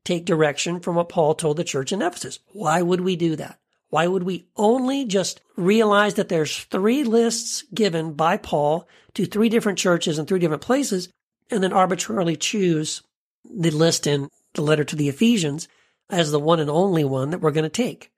take 0.03 0.25
direction 0.25 0.79
from 0.79 0.95
what 0.95 1.09
Paul 1.09 1.35
told 1.35 1.57
the 1.57 1.63
church 1.63 1.91
in 1.91 2.01
Ephesus. 2.01 2.39
Why 2.53 2.81
would 2.81 3.01
we 3.01 3.15
do 3.15 3.35
that? 3.35 3.59
Why 3.89 4.07
would 4.07 4.23
we 4.23 4.47
only 4.55 5.05
just 5.05 5.41
realize 5.55 6.15
that 6.15 6.29
there's 6.29 6.57
three 6.57 7.03
lists 7.03 7.65
given 7.71 8.13
by 8.13 8.37
Paul 8.37 8.87
to 9.13 9.27
three 9.27 9.49
different 9.49 9.77
churches 9.77 10.17
in 10.17 10.25
three 10.25 10.39
different 10.39 10.63
places 10.63 11.09
and 11.51 11.61
then 11.61 11.71
arbitrarily 11.71 12.35
choose 12.35 13.03
the 13.43 13.71
list 13.71 14.07
in 14.07 14.29
the 14.53 14.62
letter 14.62 14.83
to 14.83 14.95
the 14.95 15.09
Ephesians 15.09 15.67
as 16.09 16.31
the 16.31 16.39
one 16.39 16.59
and 16.59 16.69
only 16.69 17.03
one 17.03 17.31
that 17.31 17.39
we're 17.39 17.51
going 17.51 17.63
to 17.63 17.69
take. 17.69 18.12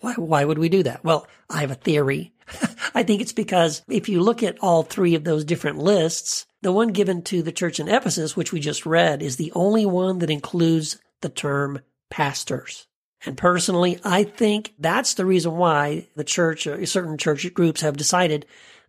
Why, 0.00 0.14
why 0.14 0.44
would 0.44 0.58
we 0.58 0.68
do 0.68 0.82
that? 0.82 1.02
Well, 1.02 1.26
I 1.48 1.60
have 1.60 1.70
a 1.70 1.76
theory. 1.76 2.32
I 2.94 3.02
think 3.02 3.20
it's 3.20 3.32
because 3.32 3.82
if 3.88 4.08
you 4.08 4.20
look 4.20 4.42
at 4.42 4.58
all 4.60 4.82
three 4.82 5.14
of 5.14 5.24
those 5.24 5.44
different 5.44 5.78
lists, 5.78 6.46
the 6.62 6.72
one 6.72 6.88
given 6.88 7.22
to 7.22 7.42
the 7.42 7.52
church 7.52 7.80
in 7.80 7.88
Ephesus, 7.88 8.36
which 8.36 8.52
we 8.52 8.60
just 8.60 8.84
read, 8.84 9.22
is 9.22 9.36
the 9.36 9.52
only 9.54 9.86
one 9.86 10.18
that 10.18 10.30
includes 10.30 10.98
the 11.22 11.28
term 11.28 11.80
pastors. 12.10 12.86
And 13.26 13.36
personally, 13.36 13.98
I 14.04 14.24
think 14.24 14.74
that's 14.78 15.14
the 15.14 15.24
reason 15.24 15.56
why 15.56 16.08
the 16.14 16.24
church, 16.24 16.66
uh, 16.66 16.84
certain 16.84 17.16
church 17.16 17.52
groups 17.54 17.80
have 17.80 17.96
decided 17.96 18.44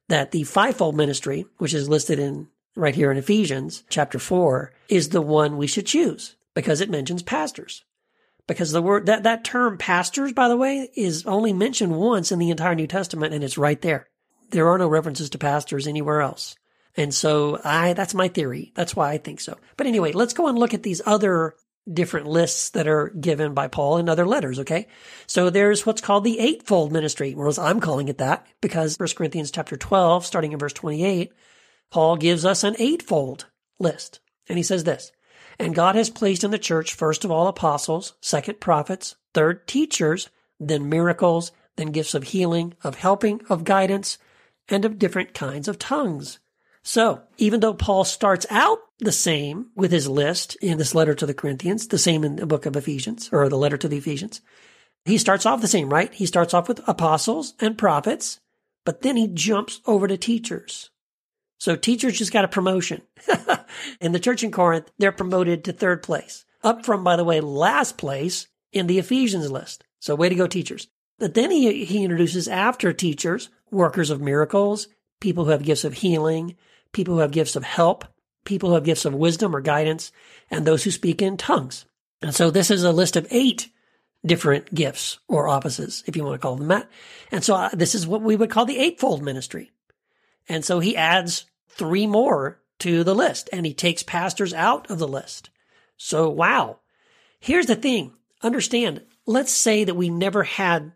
that 0.09 0.31
the 0.31 0.43
fivefold 0.43 0.95
ministry, 0.95 1.45
which 1.57 1.73
is 1.73 1.89
listed 1.89 2.19
in 2.19 2.47
right 2.75 2.95
here 2.95 3.11
in 3.11 3.17
Ephesians 3.17 3.83
chapter 3.89 4.19
4 4.19 4.73
is 4.89 5.09
the 5.09 5.21
one 5.21 5.57
we 5.57 5.67
should 5.67 5.85
choose 5.85 6.35
because 6.53 6.81
it 6.81 6.89
mentions 6.89 7.23
pastors. 7.23 7.83
Because 8.47 8.71
the 8.71 8.81
word 8.81 9.07
that 9.07 9.23
that 9.23 9.43
term 9.43 9.77
pastors 9.77 10.33
by 10.33 10.47
the 10.47 10.57
way 10.57 10.89
is 10.95 11.25
only 11.25 11.53
mentioned 11.53 11.97
once 11.97 12.31
in 12.31 12.39
the 12.39 12.51
entire 12.51 12.75
New 12.75 12.87
Testament 12.87 13.33
and 13.33 13.43
it's 13.43 13.57
right 13.57 13.81
there. 13.81 14.07
There 14.51 14.67
are 14.67 14.77
no 14.77 14.87
references 14.87 15.29
to 15.31 15.37
pastors 15.37 15.87
anywhere 15.87 16.21
else. 16.21 16.55
And 16.95 17.13
so 17.13 17.59
I 17.63 17.93
that's 17.93 18.13
my 18.13 18.27
theory. 18.27 18.71
That's 18.75 18.95
why 18.95 19.11
I 19.11 19.17
think 19.17 19.39
so. 19.39 19.57
But 19.77 19.87
anyway, 19.87 20.11
let's 20.11 20.33
go 20.33 20.47
and 20.47 20.59
look 20.59 20.73
at 20.73 20.83
these 20.83 21.01
other 21.05 21.55
different 21.91 22.27
lists 22.27 22.71
that 22.71 22.87
are 22.87 23.09
given 23.09 23.53
by 23.53 23.67
Paul 23.67 23.97
in 23.97 24.09
other 24.09 24.25
letters, 24.25 24.59
okay? 24.59 24.87
So 25.27 25.49
there's 25.49 25.85
what's 25.85 26.01
called 26.01 26.23
the 26.23 26.39
eightfold 26.39 26.91
ministry, 26.91 27.33
or 27.35 27.47
as 27.47 27.59
I'm 27.59 27.79
calling 27.79 28.07
it 28.07 28.17
that, 28.17 28.47
because 28.59 28.97
1 28.97 29.09
Corinthians 29.15 29.51
chapter 29.51 29.77
12, 29.77 30.25
starting 30.25 30.51
in 30.51 30.59
verse 30.59 30.73
28, 30.73 31.31
Paul 31.91 32.17
gives 32.17 32.45
us 32.45 32.63
an 32.63 32.75
eightfold 32.79 33.45
list. 33.79 34.19
And 34.47 34.57
he 34.57 34.63
says 34.63 34.83
this, 34.83 35.11
and 35.57 35.75
God 35.75 35.95
has 35.95 36.09
placed 36.09 36.43
in 36.43 36.51
the 36.51 36.59
church 36.59 36.93
first 36.93 37.23
of 37.23 37.31
all 37.31 37.47
apostles, 37.47 38.13
second 38.21 38.59
prophets, 38.59 39.15
third 39.33 39.67
teachers, 39.67 40.29
then 40.59 40.89
miracles, 40.89 41.51
then 41.77 41.91
gifts 41.91 42.13
of 42.13 42.23
healing, 42.23 42.73
of 42.83 42.95
helping, 42.95 43.41
of 43.49 43.63
guidance, 43.63 44.17
and 44.69 44.85
of 44.85 44.99
different 44.99 45.33
kinds 45.33 45.67
of 45.67 45.79
tongues. 45.79 46.39
So, 46.83 47.23
even 47.37 47.61
though 47.61 47.73
Paul 47.73 48.03
starts 48.03 48.45
out 48.49 48.79
the 48.99 49.11
same 49.11 49.71
with 49.75 49.91
his 49.91 50.07
list 50.07 50.55
in 50.57 50.77
this 50.77 50.93
letter 50.93 51.15
to 51.15 51.25
the 51.25 51.33
Corinthians, 51.33 51.87
the 51.87 51.97
same 51.97 52.23
in 52.23 52.35
the 52.35 52.45
book 52.45 52.65
of 52.65 52.75
Ephesians, 52.75 53.29
or 53.31 53.49
the 53.49 53.57
letter 53.57 53.77
to 53.77 53.87
the 53.87 53.97
Ephesians, 53.97 54.41
he 55.03 55.17
starts 55.17 55.45
off 55.45 55.61
the 55.61 55.67
same, 55.67 55.89
right? 55.89 56.13
He 56.13 56.25
starts 56.25 56.53
off 56.53 56.67
with 56.67 56.87
apostles 56.87 57.53
and 57.59 57.77
prophets, 57.77 58.39
but 58.85 59.01
then 59.01 59.17
he 59.17 59.27
jumps 59.27 59.81
over 59.85 60.07
to 60.07 60.17
teachers. 60.17 60.89
So 61.65 61.75
teachers 61.75 62.19
just 62.19 62.31
got 62.31 62.45
a 62.45 62.47
promotion. 62.47 63.01
in 63.99 64.11
the 64.11 64.19
church 64.19 64.43
in 64.43 64.51
Corinth, 64.51 64.91
they're 64.99 65.11
promoted 65.11 65.63
to 65.63 65.73
third 65.73 66.03
place, 66.03 66.45
up 66.63 66.85
from, 66.85 67.03
by 67.03 67.15
the 67.15 67.23
way, 67.23 67.41
last 67.41 67.97
place 67.97 68.47
in 68.71 68.85
the 68.85 68.99
Ephesians 68.99 69.49
list. 69.49 69.83
So 69.99 70.13
way 70.13 70.29
to 70.29 70.35
go, 70.35 70.45
teachers. 70.45 70.89
But 71.17 71.33
then 71.33 71.49
he, 71.49 71.83
he 71.83 72.03
introduces 72.03 72.47
after 72.47 72.93
teachers, 72.93 73.49
workers 73.71 74.11
of 74.11 74.21
miracles, 74.21 74.89
people 75.19 75.45
who 75.45 75.49
have 75.49 75.63
gifts 75.63 75.83
of 75.83 75.95
healing, 75.95 76.55
people 76.91 77.15
who 77.15 77.21
have 77.21 77.31
gifts 77.31 77.55
of 77.55 77.63
help, 77.63 78.05
people 78.43 78.69
who 78.69 78.75
have 78.75 78.83
gifts 78.83 79.05
of 79.05 79.15
wisdom 79.15 79.55
or 79.55 79.61
guidance, 79.61 80.11
and 80.51 80.67
those 80.67 80.83
who 80.83 80.91
speak 80.91 81.19
in 81.19 81.35
tongues. 81.35 81.85
And 82.21 82.35
so 82.35 82.51
this 82.51 82.69
is 82.69 82.83
a 82.83 82.91
list 82.91 83.15
of 83.15 83.25
eight 83.31 83.69
different 84.23 84.71
gifts 84.71 85.17
or 85.27 85.47
offices, 85.47 86.03
if 86.05 86.15
you 86.15 86.23
want 86.23 86.35
to 86.35 86.45
call 86.45 86.57
them 86.57 86.67
that. 86.67 86.87
And 87.31 87.43
so 87.43 87.55
uh, 87.55 87.69
this 87.73 87.95
is 87.95 88.05
what 88.05 88.21
we 88.21 88.35
would 88.35 88.51
call 88.51 88.65
the 88.65 88.77
eightfold 88.77 89.23
ministry. 89.23 89.71
And 90.47 90.63
so 90.63 90.79
he 90.79 90.95
adds 90.95 91.47
three 91.75 92.07
more 92.07 92.59
to 92.79 93.03
the 93.03 93.15
list 93.15 93.49
and 93.53 93.65
he 93.65 93.73
takes 93.73 94.03
pastors 94.03 94.53
out 94.53 94.89
of 94.89 94.99
the 94.99 95.07
list. 95.07 95.49
So 95.97 96.29
wow. 96.29 96.79
Here's 97.39 97.67
the 97.67 97.75
thing. 97.75 98.13
Understand. 98.41 99.01
Let's 99.25 99.51
say 99.51 99.83
that 99.83 99.95
we 99.95 100.09
never 100.09 100.43
had 100.43 100.93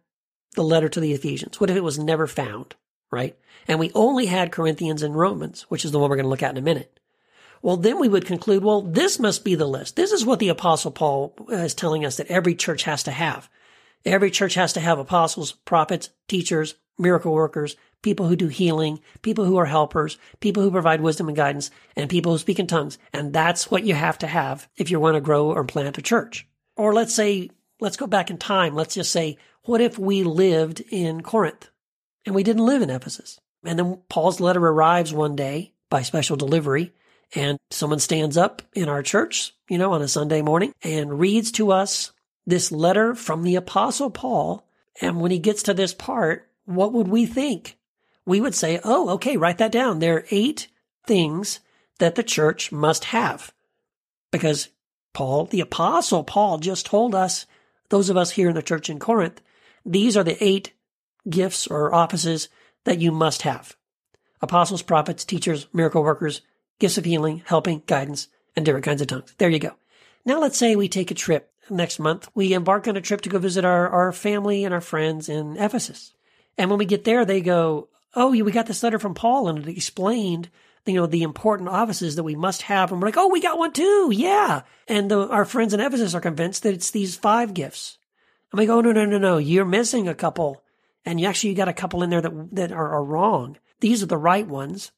the 0.55 0.63
letter 0.63 0.89
to 0.89 0.99
the 0.99 1.13
Ephesians. 1.13 1.59
What 1.59 1.69
if 1.69 1.77
it 1.77 1.83
was 1.83 1.99
never 1.99 2.27
found? 2.27 2.75
Right? 3.11 3.37
And 3.67 3.79
we 3.79 3.91
only 3.95 4.27
had 4.27 4.51
Corinthians 4.51 5.03
and 5.03 5.15
Romans, 5.15 5.63
which 5.69 5.85
is 5.85 5.91
the 5.91 5.99
one 5.99 6.09
we're 6.09 6.15
going 6.15 6.25
to 6.25 6.29
look 6.29 6.43
at 6.43 6.51
in 6.51 6.57
a 6.57 6.61
minute. 6.61 6.99
Well, 7.61 7.77
then 7.77 7.99
we 7.99 8.07
would 8.07 8.25
conclude, 8.25 8.63
well, 8.63 8.81
this 8.81 9.19
must 9.19 9.43
be 9.43 9.55
the 9.55 9.67
list. 9.67 9.95
This 9.95 10.11
is 10.11 10.25
what 10.25 10.39
the 10.39 10.49
apostle 10.49 10.91
Paul 10.91 11.35
uh, 11.51 11.55
is 11.55 11.73
telling 11.73 12.05
us 12.05 12.17
that 12.17 12.27
every 12.27 12.55
church 12.55 12.83
has 12.83 13.03
to 13.03 13.11
have. 13.11 13.49
Every 14.05 14.31
church 14.31 14.53
has 14.53 14.73
to 14.73 14.79
have 14.79 14.97
apostles, 14.97 15.51
prophets, 15.51 16.09
teachers, 16.27 16.75
miracle 16.99 17.33
workers, 17.33 17.75
people 18.01 18.27
who 18.27 18.35
do 18.35 18.47
healing, 18.47 18.99
people 19.21 19.45
who 19.45 19.57
are 19.57 19.65
helpers, 19.65 20.17
people 20.39 20.63
who 20.63 20.71
provide 20.71 21.01
wisdom 21.01 21.27
and 21.27 21.37
guidance, 21.37 21.71
and 21.95 22.09
people 22.09 22.31
who 22.31 22.37
speak 22.37 22.59
in 22.59 22.67
tongues. 22.67 22.97
And 23.13 23.33
that's 23.33 23.71
what 23.71 23.83
you 23.83 23.93
have 23.95 24.17
to 24.19 24.27
have 24.27 24.67
if 24.77 24.91
you 24.91 24.99
want 24.99 25.15
to 25.15 25.21
grow 25.21 25.51
or 25.51 25.63
plant 25.63 25.97
a 25.97 26.01
church. 26.01 26.47
Or 26.75 26.93
let's 26.93 27.13
say, 27.13 27.49
let's 27.79 27.97
go 27.97 28.07
back 28.07 28.29
in 28.29 28.37
time. 28.37 28.75
Let's 28.75 28.95
just 28.95 29.11
say, 29.11 29.37
what 29.63 29.81
if 29.81 29.97
we 29.97 30.23
lived 30.23 30.81
in 30.89 31.21
Corinth 31.21 31.69
and 32.25 32.35
we 32.35 32.43
didn't 32.43 32.65
live 32.65 32.81
in 32.81 32.89
Ephesus? 32.89 33.39
And 33.63 33.77
then 33.77 33.99
Paul's 34.07 34.39
letter 34.39 34.65
arrives 34.65 35.13
one 35.13 35.35
day 35.35 35.73
by 35.89 36.01
special 36.01 36.37
delivery 36.37 36.93
and 37.35 37.57
someone 37.69 37.99
stands 37.99 38.37
up 38.37 38.61
in 38.73 38.89
our 38.89 39.03
church, 39.03 39.53
you 39.69 39.77
know, 39.77 39.93
on 39.93 40.01
a 40.01 40.07
Sunday 40.07 40.41
morning 40.41 40.73
and 40.83 41.19
reads 41.19 41.51
to 41.53 41.71
us 41.71 42.11
this 42.45 42.71
letter 42.71 43.13
from 43.13 43.43
the 43.43 43.55
apostle 43.55 44.09
Paul. 44.09 44.67
And 45.01 45.21
when 45.21 45.31
he 45.31 45.39
gets 45.39 45.63
to 45.63 45.73
this 45.73 45.93
part, 45.93 46.48
what 46.69 46.93
would 46.93 47.07
we 47.07 47.25
think? 47.25 47.77
we 48.29 48.39
would 48.39 48.53
say, 48.53 48.79
oh, 48.83 49.09
okay, 49.09 49.37
write 49.37 49.57
that 49.57 49.71
down. 49.71 49.97
There 49.97 50.17
are 50.17 50.25
eight 50.29 50.67
things 51.07 51.61
that 51.97 52.13
the 52.13 52.21
church 52.21 52.71
must 52.71 53.05
have. 53.05 53.51
Because 54.31 54.69
Paul, 55.13 55.45
the 55.45 55.61
apostle 55.61 56.23
Paul 56.23 56.59
just 56.59 56.85
told 56.85 57.15
us 57.15 57.47
those 57.89 58.07
of 58.07 58.17
us 58.17 58.29
here 58.29 58.47
in 58.47 58.53
the 58.53 58.61
church 58.61 58.87
in 58.87 58.99
Corinth, 58.99 59.41
these 59.83 60.15
are 60.15 60.23
the 60.23 60.41
eight 60.43 60.73
gifts 61.27 61.65
or 61.65 61.91
offices 61.91 62.49
that 62.83 62.99
you 62.99 63.11
must 63.11 63.41
have. 63.41 63.75
Apostles, 64.43 64.83
prophets, 64.83 65.25
teachers, 65.25 65.65
miracle 65.73 66.03
workers, 66.03 66.41
gifts 66.77 66.99
of 66.99 67.05
healing, 67.05 67.41
helping, 67.47 67.81
guidance, 67.87 68.27
and 68.55 68.63
different 68.63 68.85
kinds 68.85 69.01
of 69.01 69.07
tongues. 69.07 69.33
There 69.39 69.49
you 69.49 69.57
go. 69.57 69.71
Now 70.23 70.39
let's 70.39 70.59
say 70.59 70.75
we 70.75 70.87
take 70.87 71.09
a 71.09 71.15
trip 71.15 71.51
next 71.67 71.97
month. 71.97 72.29
We 72.35 72.53
embark 72.53 72.87
on 72.87 72.95
a 72.95 73.01
trip 73.01 73.21
to 73.21 73.29
go 73.29 73.39
visit 73.39 73.65
our, 73.65 73.89
our 73.89 74.11
family 74.11 74.65
and 74.65 74.73
our 74.73 74.81
friends 74.81 75.29
in 75.29 75.57
Ephesus. 75.57 76.13
And 76.59 76.69
when 76.69 76.77
we 76.77 76.85
get 76.85 77.05
there, 77.05 77.23
they 77.23 77.39
go, 77.41 77.87
Oh, 78.15 78.31
we 78.31 78.51
got 78.51 78.67
this 78.67 78.83
letter 78.83 78.99
from 78.99 79.15
Paul 79.15 79.47
and 79.47 79.59
it 79.59 79.71
explained, 79.71 80.49
you 80.85 80.95
know, 80.95 81.05
the 81.05 81.23
important 81.23 81.69
offices 81.69 82.15
that 82.15 82.23
we 82.23 82.35
must 82.35 82.63
have. 82.63 82.91
And 82.91 83.01
we're 83.01 83.07
like, 83.07 83.17
Oh, 83.17 83.29
we 83.29 83.39
got 83.39 83.57
one 83.57 83.71
too. 83.71 84.11
Yeah. 84.13 84.63
And 84.87 85.09
the, 85.09 85.27
our 85.29 85.45
friends 85.45 85.73
in 85.73 85.79
Ephesus 85.79 86.13
are 86.13 86.21
convinced 86.21 86.63
that 86.63 86.73
it's 86.73 86.91
these 86.91 87.15
five 87.15 87.53
gifts. 87.53 87.97
And 88.51 88.59
we 88.59 88.65
go, 88.65 88.81
No, 88.81 88.91
no, 88.91 89.05
no, 89.05 89.17
no. 89.17 89.37
You're 89.37 89.65
missing 89.65 90.09
a 90.09 90.13
couple. 90.13 90.61
And 91.05 91.19
you 91.19 91.27
actually 91.27 91.51
you 91.51 91.55
got 91.55 91.69
a 91.69 91.73
couple 91.73 92.03
in 92.03 92.09
there 92.09 92.21
that, 92.21 92.49
that 92.51 92.71
are, 92.73 92.89
are 92.89 93.03
wrong. 93.03 93.57
These 93.79 94.03
are 94.03 94.07
the 94.07 94.17
right 94.17 94.45
ones. 94.45 94.91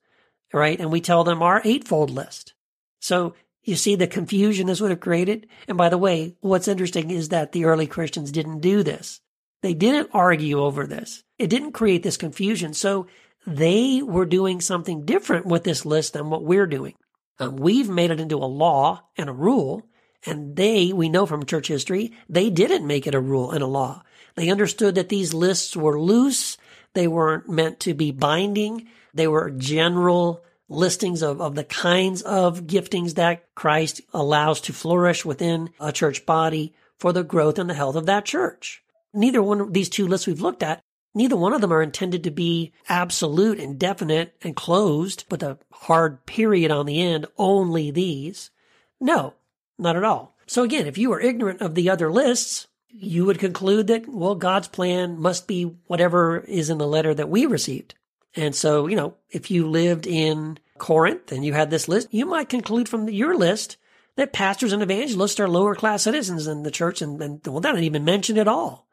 Right. 0.51 0.79
And 0.79 0.91
we 0.91 0.99
tell 0.99 1.23
them 1.23 1.43
our 1.43 1.61
eightfold 1.63 2.09
list. 2.09 2.53
So 2.99 3.35
you 3.63 3.75
see 3.75 3.95
the 3.95 4.07
confusion 4.07 4.65
this 4.65 4.81
would 4.81 4.89
have 4.89 4.99
created? 4.99 5.47
And 5.67 5.77
by 5.77 5.89
the 5.89 5.97
way, 5.97 6.35
what's 6.41 6.67
interesting 6.67 7.11
is 7.11 7.29
that 7.29 7.51
the 7.51 7.65
early 7.65 7.85
Christians 7.85 8.31
didn't 8.31 8.61
do 8.61 8.81
this. 8.81 9.21
They 9.61 9.73
didn't 9.73 10.09
argue 10.13 10.59
over 10.59 10.87
this. 10.87 11.23
It 11.37 11.49
didn't 11.49 11.73
create 11.73 12.03
this 12.03 12.17
confusion. 12.17 12.73
So 12.73 13.07
they 13.45 14.01
were 14.01 14.25
doing 14.25 14.61
something 14.61 15.05
different 15.05 15.45
with 15.45 15.63
this 15.63 15.85
list 15.85 16.13
than 16.13 16.29
what 16.29 16.43
we're 16.43 16.67
doing. 16.67 16.95
Um, 17.39 17.55
we've 17.55 17.89
made 17.89 18.11
it 18.11 18.19
into 18.19 18.37
a 18.37 18.45
law 18.45 19.03
and 19.17 19.29
a 19.29 19.33
rule. 19.33 19.83
And 20.25 20.55
they, 20.55 20.93
we 20.93 21.09
know 21.09 21.25
from 21.25 21.45
church 21.45 21.67
history, 21.67 22.11
they 22.29 22.49
didn't 22.49 22.85
make 22.85 23.07
it 23.07 23.15
a 23.15 23.19
rule 23.19 23.51
and 23.51 23.63
a 23.63 23.67
law. 23.67 24.03
They 24.35 24.49
understood 24.49 24.95
that 24.95 25.09
these 25.09 25.33
lists 25.33 25.75
were 25.75 25.99
loose. 25.99 26.57
They 26.93 27.07
weren't 27.07 27.49
meant 27.49 27.79
to 27.81 27.93
be 27.93 28.11
binding. 28.11 28.87
They 29.13 29.27
were 29.27 29.49
general 29.49 30.43
listings 30.69 31.21
of, 31.21 31.41
of 31.41 31.55
the 31.55 31.63
kinds 31.63 32.21
of 32.21 32.61
giftings 32.61 33.15
that 33.15 33.53
Christ 33.55 34.01
allows 34.13 34.61
to 34.61 34.73
flourish 34.73 35.25
within 35.25 35.69
a 35.79 35.91
church 35.91 36.25
body 36.25 36.73
for 36.97 37.11
the 37.11 37.23
growth 37.23 37.59
and 37.59 37.69
the 37.69 37.73
health 37.73 37.95
of 37.95 38.05
that 38.05 38.25
church. 38.25 38.83
Neither 39.13 39.41
one 39.41 39.61
of 39.61 39.73
these 39.73 39.89
two 39.89 40.07
lists 40.07 40.27
we've 40.27 40.41
looked 40.41 40.63
at, 40.63 40.81
neither 41.13 41.35
one 41.35 41.53
of 41.53 41.61
them 41.61 41.73
are 41.73 41.81
intended 41.81 42.23
to 42.23 42.31
be 42.31 42.71
absolute 42.87 43.59
and 43.59 43.77
definite 43.77 44.35
and 44.41 44.55
closed 44.55 45.25
with 45.29 45.43
a 45.43 45.57
hard 45.71 46.25
period 46.25 46.71
on 46.71 46.85
the 46.85 47.01
end, 47.01 47.25
only 47.37 47.91
these. 47.91 48.51
No, 48.99 49.33
not 49.77 49.95
at 49.95 50.03
all. 50.03 50.35
So 50.47 50.63
again, 50.63 50.87
if 50.87 50.97
you 50.97 51.11
are 51.13 51.19
ignorant 51.19 51.61
of 51.61 51.75
the 51.75 51.89
other 51.89 52.11
lists, 52.11 52.67
you 52.89 53.25
would 53.25 53.39
conclude 53.39 53.87
that, 53.87 54.07
well, 54.07 54.35
God's 54.35 54.67
plan 54.67 55.19
must 55.19 55.47
be 55.47 55.63
whatever 55.87 56.39
is 56.39 56.69
in 56.69 56.77
the 56.77 56.87
letter 56.87 57.13
that 57.13 57.29
we 57.29 57.45
received. 57.45 57.95
And 58.35 58.55
so, 58.55 58.87
you 58.87 58.95
know, 58.95 59.15
if 59.29 59.51
you 59.51 59.69
lived 59.69 60.07
in 60.07 60.57
Corinth 60.77 61.31
and 61.31 61.43
you 61.45 61.53
had 61.53 61.69
this 61.69 61.87
list, 61.87 62.07
you 62.11 62.25
might 62.25 62.49
conclude 62.49 62.87
from 62.87 63.09
your 63.09 63.35
list 63.35 63.77
that 64.15 64.33
pastors 64.33 64.73
and 64.73 64.83
evangelists 64.83 65.39
are 65.39 65.47
lower 65.47 65.75
class 65.75 66.03
citizens 66.03 66.47
in 66.47 66.63
the 66.63 66.71
church 66.71 67.01
and, 67.01 67.21
and 67.21 67.41
well, 67.45 67.59
that 67.61 67.73
not 67.73 67.83
even 67.83 68.05
mentioned 68.05 68.37
at 68.37 68.47
all. 68.47 68.87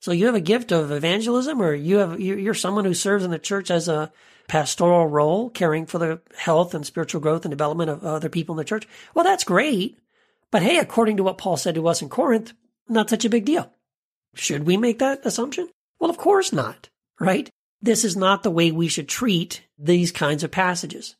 So 0.00 0.12
you 0.12 0.26
have 0.26 0.34
a 0.34 0.40
gift 0.40 0.72
of 0.72 0.92
evangelism 0.92 1.60
or 1.60 1.74
you 1.74 1.96
have, 1.96 2.20
you're 2.20 2.54
someone 2.54 2.84
who 2.84 2.94
serves 2.94 3.24
in 3.24 3.30
the 3.30 3.38
church 3.38 3.70
as 3.70 3.88
a 3.88 4.12
pastoral 4.48 5.06
role, 5.06 5.50
caring 5.50 5.86
for 5.86 5.98
the 5.98 6.20
health 6.36 6.74
and 6.74 6.86
spiritual 6.86 7.20
growth 7.20 7.44
and 7.44 7.50
development 7.50 7.90
of 7.90 8.04
other 8.04 8.28
people 8.28 8.54
in 8.54 8.58
the 8.58 8.64
church. 8.64 8.86
Well, 9.14 9.24
that's 9.24 9.44
great. 9.44 9.98
But 10.50 10.62
hey, 10.62 10.78
according 10.78 11.16
to 11.16 11.22
what 11.22 11.38
Paul 11.38 11.56
said 11.56 11.74
to 11.74 11.88
us 11.88 12.02
in 12.02 12.08
Corinth, 12.08 12.52
not 12.88 13.10
such 13.10 13.24
a 13.24 13.30
big 13.30 13.44
deal. 13.44 13.72
Should 14.34 14.64
we 14.64 14.76
make 14.76 15.00
that 15.00 15.24
assumption? 15.24 15.68
Well, 15.98 16.10
of 16.10 16.18
course 16.18 16.52
not, 16.52 16.88
right? 17.18 17.50
This 17.82 18.04
is 18.04 18.16
not 18.16 18.42
the 18.42 18.50
way 18.50 18.70
we 18.70 18.88
should 18.88 19.08
treat 19.08 19.62
these 19.78 20.12
kinds 20.12 20.44
of 20.44 20.50
passages. 20.50 21.16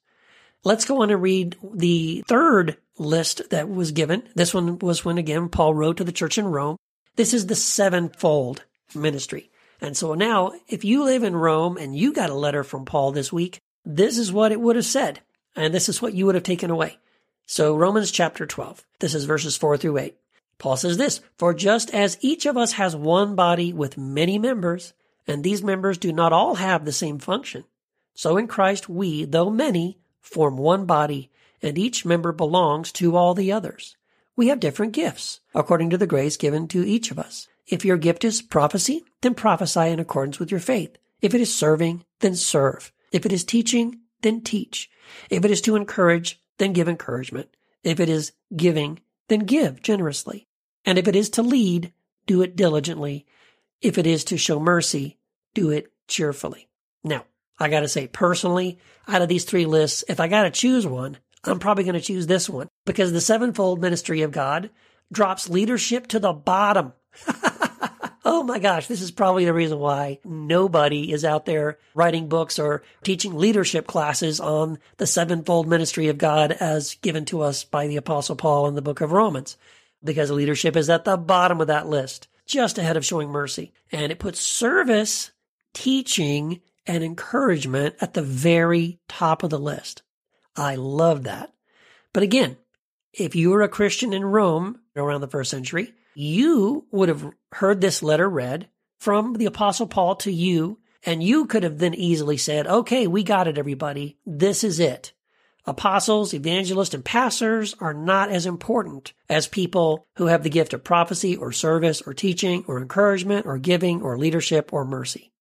Let's 0.64 0.85
go 0.85 1.02
on 1.02 1.11
and 1.11 1.23
read 1.23 1.56
the 1.75 2.25
third 2.26 2.76
list 2.99 3.50
that 3.50 3.68
was 3.68 3.92
given. 3.92 4.28
This 4.35 4.54
one 4.54 4.78
was 4.78 5.04
when 5.04 5.18
again 5.18 5.49
Paul 5.49 5.75
wrote 5.75 5.99
to 5.99 6.04
the 6.04 6.12
church 6.12 6.38
in 6.38 6.47
Rome. 6.47 6.77
This 7.16 7.33
is 7.33 7.46
the 7.46 7.55
sevenfold 7.55 8.64
ministry. 8.94 9.51
And 9.81 9.96
so 9.96 10.14
now, 10.14 10.53
if 10.68 10.85
you 10.85 11.05
live 11.05 11.22
in 11.22 11.37
Rome 11.37 11.77
and 11.77 11.96
you 11.96 12.12
got 12.12 12.31
a 12.31 12.35
letter 12.35 12.64
from 12.64 12.85
Paul 12.85 13.12
this 13.12 13.33
week, 13.33 13.61
this 13.85 14.18
is 14.18 14.33
what 14.33 14.53
it 14.53 14.61
would 14.61 14.77
have 14.77 14.87
said. 14.87 15.20
And 15.55 15.72
this 15.72 15.88
is 15.88 16.01
what 16.01 16.14
you 16.14 16.27
would 16.27 16.35
have 16.35 16.44
taken 16.44 16.70
away. 16.70 16.99
So 17.46 17.77
Romans 17.77 18.11
chapter 18.11 18.46
12. 18.46 18.85
This 18.99 19.14
is 19.14 19.25
verses 19.25 19.57
4 19.57 19.77
through 19.77 19.99
8. 19.99 20.16
Paul 20.59 20.77
says 20.77 20.96
this, 20.96 21.20
For 21.38 21.55
just 21.55 21.92
as 21.94 22.18
each 22.20 22.46
of 22.46 22.57
us 22.57 22.72
has 22.72 22.96
one 22.96 23.35
body 23.35 23.72
with 23.72 23.99
many 23.99 24.38
members, 24.38 24.94
and 25.27 25.44
these 25.44 25.62
members 25.62 25.99
do 25.99 26.12
not 26.12 26.33
all 26.33 26.57
have 26.57 26.85
the 26.85 26.92
same 26.92 27.18
function. 27.18 27.64
So 28.14 28.37
in 28.37 28.49
Christ 28.49 28.88
we, 28.88 29.25
though 29.25 29.51
many, 29.51 29.99
form 30.20 30.57
one 30.57 30.87
body, 30.87 31.31
and 31.62 31.79
each 31.79 32.05
member 32.05 32.33
belongs 32.33 32.92
to 32.92 33.16
all 33.16 33.35
the 33.35 33.53
others. 33.53 33.96
We 34.35 34.49
have 34.49 34.61
different 34.61 34.92
gifts, 34.92 35.40
according 35.55 35.90
to 35.90 35.99
the 35.99 36.07
grace 36.07 36.37
given 36.37 36.68
to 36.68 36.87
each 36.87 37.11
of 37.11 37.18
us. 37.18 37.49
If 37.66 37.85
your 37.85 37.96
gift 37.96 38.24
is 38.24 38.42
prophecy, 38.42 39.05
then 39.22 39.35
prophesy 39.35 39.88
in 39.88 39.98
accordance 40.00 40.38
with 40.38 40.50
your 40.50 40.61
faith. 40.61 40.96
If 41.20 41.35
it 41.35 41.40
is 41.40 41.55
serving, 41.55 42.05
then 42.20 42.37
serve. 42.37 42.92
If 43.12 43.26
it 43.26 43.33
is 43.33 43.44
teaching, 43.44 44.00
then 44.22 44.42
teach. 44.42 44.90
If 45.31 45.44
it 45.44 45.50
is 45.50 45.61
to 45.62 45.76
encourage, 45.76 46.40
then 46.59 46.72
give 46.72 46.88
encouragement. 46.88 47.57
If 47.83 48.00
it 48.00 48.09
is 48.09 48.33
giving, 48.55 49.00
then 49.29 49.40
give 49.40 49.83
generously. 49.83 50.46
And 50.85 50.98
if 50.98 51.09
it 51.09 51.16
is 51.16 51.31
to 51.31 51.42
lead, 51.42 51.92
do 52.26 52.42
it 52.42 52.57
diligently. 52.57 53.26
If 53.81 53.98
it 53.98 54.07
is 54.07 54.24
to 54.24 54.37
show 54.37 54.61
mercy, 54.61 55.18
do 55.55 55.70
it 55.70 55.92
cheerfully. 56.09 56.68
Now, 57.02 57.24
I 57.59 57.68
gotta 57.68 57.88
say, 57.88 58.07
personally, 58.07 58.79
out 59.09 59.22
of 59.22 59.29
these 59.29 59.44
three 59.44 59.66
lists, 59.66 60.05
if 60.09 60.20
I 60.20 60.29
gotta 60.29 60.50
choose 60.50 60.87
one, 60.87 61.18
I'm 61.44 61.59
probably 61.59 61.85
gonna 61.85 62.00
choose 62.00 62.26
this 62.26 62.48
one 62.48 62.68
because 62.85 63.12
the 63.12 63.20
sevenfold 63.20 63.81
ministry 63.81 64.22
of 64.22 64.33
God 64.33 64.70
drops 65.12 65.48
leadership 65.48 66.07
to 66.09 66.18
the 66.18 66.33
bottom. 66.33 66.92
oh 68.26 68.42
my 68.42 68.58
gosh, 68.58 68.88
this 68.88 69.00
is 69.00 69.12
probably 69.12 69.44
the 69.44 69.54
reason 69.54 69.78
why 69.78 70.18
nobody 70.24 71.12
is 71.12 71.24
out 71.24 71.46
there 71.46 71.78
writing 71.94 72.28
books 72.28 72.58
or 72.58 72.82
teaching 73.04 73.36
leadership 73.36 73.86
classes 73.86 74.40
on 74.40 74.78
the 74.96 75.06
sevenfold 75.06 75.68
ministry 75.68 76.08
of 76.08 76.18
God 76.18 76.50
as 76.50 76.96
given 76.96 77.24
to 77.26 77.40
us 77.40 77.62
by 77.62 77.86
the 77.86 77.96
apostle 77.96 78.34
Paul 78.34 78.66
in 78.66 78.74
the 78.74 78.82
book 78.82 79.00
of 79.00 79.12
Romans. 79.12 79.56
Because 80.02 80.30
leadership 80.32 80.76
is 80.76 80.90
at 80.90 81.04
the 81.04 81.16
bottom 81.16 81.60
of 81.60 81.68
that 81.68 81.86
list 81.86 82.26
just 82.46 82.78
ahead 82.78 82.96
of 82.96 83.04
showing 83.04 83.28
mercy. 83.28 83.72
And 83.92 84.10
it 84.10 84.18
puts 84.18 84.40
service, 84.40 85.30
teaching, 85.72 86.60
and 86.84 87.04
encouragement 87.04 87.94
at 88.00 88.14
the 88.14 88.22
very 88.22 88.98
top 89.08 89.44
of 89.44 89.50
the 89.50 89.58
list. 89.58 90.02
I 90.56 90.74
love 90.74 91.24
that. 91.24 91.52
But 92.12 92.24
again, 92.24 92.56
if 93.12 93.36
you 93.36 93.50
were 93.50 93.62
a 93.62 93.68
Christian 93.68 94.12
in 94.12 94.24
Rome 94.24 94.80
around 94.96 95.20
the 95.20 95.28
first 95.28 95.50
century, 95.50 95.94
you 96.18 96.87
would 96.90 97.11
have 97.11 97.31
heard 97.52 97.83
this 97.83 98.02
letter 98.02 98.29
read 98.29 98.68
from 98.98 99.35
the 99.35 99.44
apostle 99.44 99.87
Paul 99.87 100.16
to 100.16 100.33
you, 100.33 100.79
and 101.05 101.22
you 101.22 101.44
could 101.44 101.62
have 101.62 101.76
then 101.76 101.92
easily 101.92 102.38
said, 102.38 102.66
okay, 102.66 103.07
we 103.07 103.22
got 103.22 103.46
it, 103.46 103.59
everybody. 103.59 104.16
This 104.24 104.64
is 104.64 104.81
it. 104.81 105.12
Apostles, 105.66 106.33
evangelists, 106.33 106.94
and 106.94 107.05
pastors 107.05 107.74
are 107.81 107.92
not 107.92 108.31
as 108.31 108.46
important 108.46 109.12
as 109.29 109.46
people 109.46 110.07
who 110.16 110.26
have 110.26 110.42
the 110.42 110.48
gift 110.48 110.72
of 110.72 110.83
prophecy 110.83 111.37
or 111.37 111.52
service 111.52 112.00
or 112.00 112.14
teaching 112.14 112.64
or 112.66 112.81
encouragement 112.81 113.44
or 113.44 113.59
giving 113.59 114.00
or 114.00 114.16
leadership 114.16 114.72
or 114.72 114.87
mercy. 114.87 115.33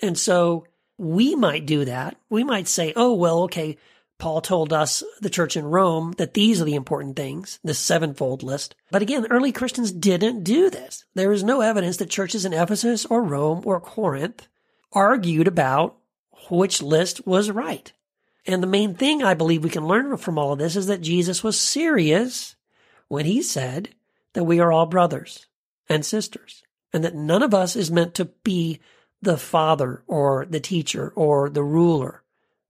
And 0.00 0.18
so 0.18 0.66
we 0.98 1.36
might 1.36 1.64
do 1.64 1.84
that. 1.84 2.16
We 2.28 2.42
might 2.42 2.66
say, 2.66 2.92
oh, 2.96 3.14
well, 3.14 3.44
okay, 3.44 3.76
Paul 4.18 4.40
told 4.40 4.72
us, 4.72 5.02
the 5.20 5.30
church 5.30 5.56
in 5.56 5.64
Rome, 5.64 6.14
that 6.18 6.34
these 6.34 6.60
are 6.60 6.64
the 6.64 6.74
important 6.74 7.16
things, 7.16 7.58
this 7.64 7.78
sevenfold 7.78 8.42
list. 8.42 8.74
But 8.90 9.02
again, 9.02 9.26
early 9.30 9.52
Christians 9.52 9.92
didn't 9.92 10.44
do 10.44 10.70
this. 10.70 11.04
There 11.14 11.32
is 11.32 11.42
no 11.42 11.60
evidence 11.60 11.96
that 11.98 12.10
churches 12.10 12.44
in 12.44 12.52
Ephesus 12.52 13.04
or 13.06 13.22
Rome 13.22 13.62
or 13.64 13.80
Corinth 13.80 14.46
argued 14.92 15.48
about 15.48 15.96
which 16.50 16.82
list 16.82 17.26
was 17.26 17.50
right. 17.50 17.92
And 18.46 18.62
the 18.62 18.68
main 18.68 18.94
thing 18.94 19.22
I 19.22 19.34
believe 19.34 19.64
we 19.64 19.70
can 19.70 19.86
learn 19.86 20.16
from 20.16 20.38
all 20.38 20.52
of 20.52 20.58
this 20.58 20.76
is 20.76 20.86
that 20.86 21.00
Jesus 21.00 21.42
was 21.42 21.58
serious 21.58 22.56
when 23.08 23.24
he 23.24 23.42
said 23.42 23.90
that 24.34 24.44
we 24.44 24.60
are 24.60 24.72
all 24.72 24.86
brothers 24.86 25.46
and 25.88 26.04
sisters 26.04 26.62
and 26.92 27.02
that 27.04 27.14
none 27.14 27.42
of 27.42 27.54
us 27.54 27.74
is 27.74 27.90
meant 27.90 28.14
to 28.14 28.26
be 28.26 28.80
the 29.22 29.38
father 29.38 30.02
or 30.06 30.46
the 30.48 30.60
teacher 30.60 31.12
or 31.16 31.48
the 31.48 31.62
ruler 31.62 32.22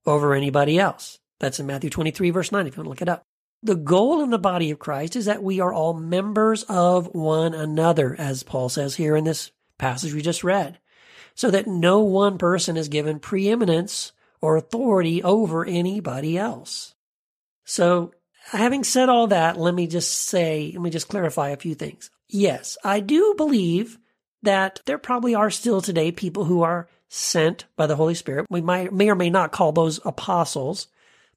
over 0.06 0.34
anybody 0.34 0.78
else. 0.78 1.18
That's 1.40 1.60
in 1.60 1.66
Matthew 1.66 1.90
23 1.90 2.30
verse 2.30 2.52
9 2.52 2.66
if 2.66 2.76
you 2.76 2.80
want 2.80 2.86
to 2.86 2.90
look 2.90 3.02
it 3.02 3.08
up. 3.08 3.22
The 3.62 3.74
goal 3.74 4.22
in 4.22 4.30
the 4.30 4.38
body 4.38 4.70
of 4.70 4.78
Christ 4.78 5.16
is 5.16 5.24
that 5.24 5.42
we 5.42 5.58
are 5.60 5.72
all 5.72 5.94
members 5.94 6.64
of 6.64 7.14
one 7.14 7.54
another, 7.54 8.14
as 8.18 8.42
Paul 8.42 8.68
says 8.68 8.96
here 8.96 9.16
in 9.16 9.24
this 9.24 9.52
passage 9.78 10.12
we 10.12 10.20
just 10.20 10.44
read, 10.44 10.78
so 11.34 11.50
that 11.50 11.66
no 11.66 12.00
one 12.00 12.36
person 12.36 12.76
is 12.76 12.88
given 12.88 13.18
preeminence 13.20 14.12
or 14.42 14.56
authority 14.56 15.22
over 15.22 15.64
anybody 15.64 16.36
else. 16.36 16.94
So, 17.64 18.12
having 18.50 18.84
said 18.84 19.08
all 19.08 19.28
that, 19.28 19.58
let 19.58 19.74
me 19.74 19.86
just 19.86 20.12
say, 20.12 20.70
let 20.74 20.82
me 20.82 20.90
just 20.90 21.08
clarify 21.08 21.48
a 21.48 21.56
few 21.56 21.74
things. 21.74 22.10
Yes, 22.28 22.76
I 22.84 23.00
do 23.00 23.34
believe 23.38 23.98
that 24.42 24.80
there 24.84 24.98
probably 24.98 25.34
are 25.34 25.50
still 25.50 25.80
today 25.80 26.12
people 26.12 26.44
who 26.44 26.62
are 26.62 26.88
sent 27.08 27.64
by 27.76 27.86
the 27.86 27.96
Holy 27.96 28.14
Spirit. 28.14 28.46
We 28.50 28.60
might, 28.60 28.92
may 28.92 29.08
or 29.08 29.14
may 29.14 29.30
not 29.30 29.52
call 29.52 29.72
those 29.72 30.00
apostles 30.04 30.88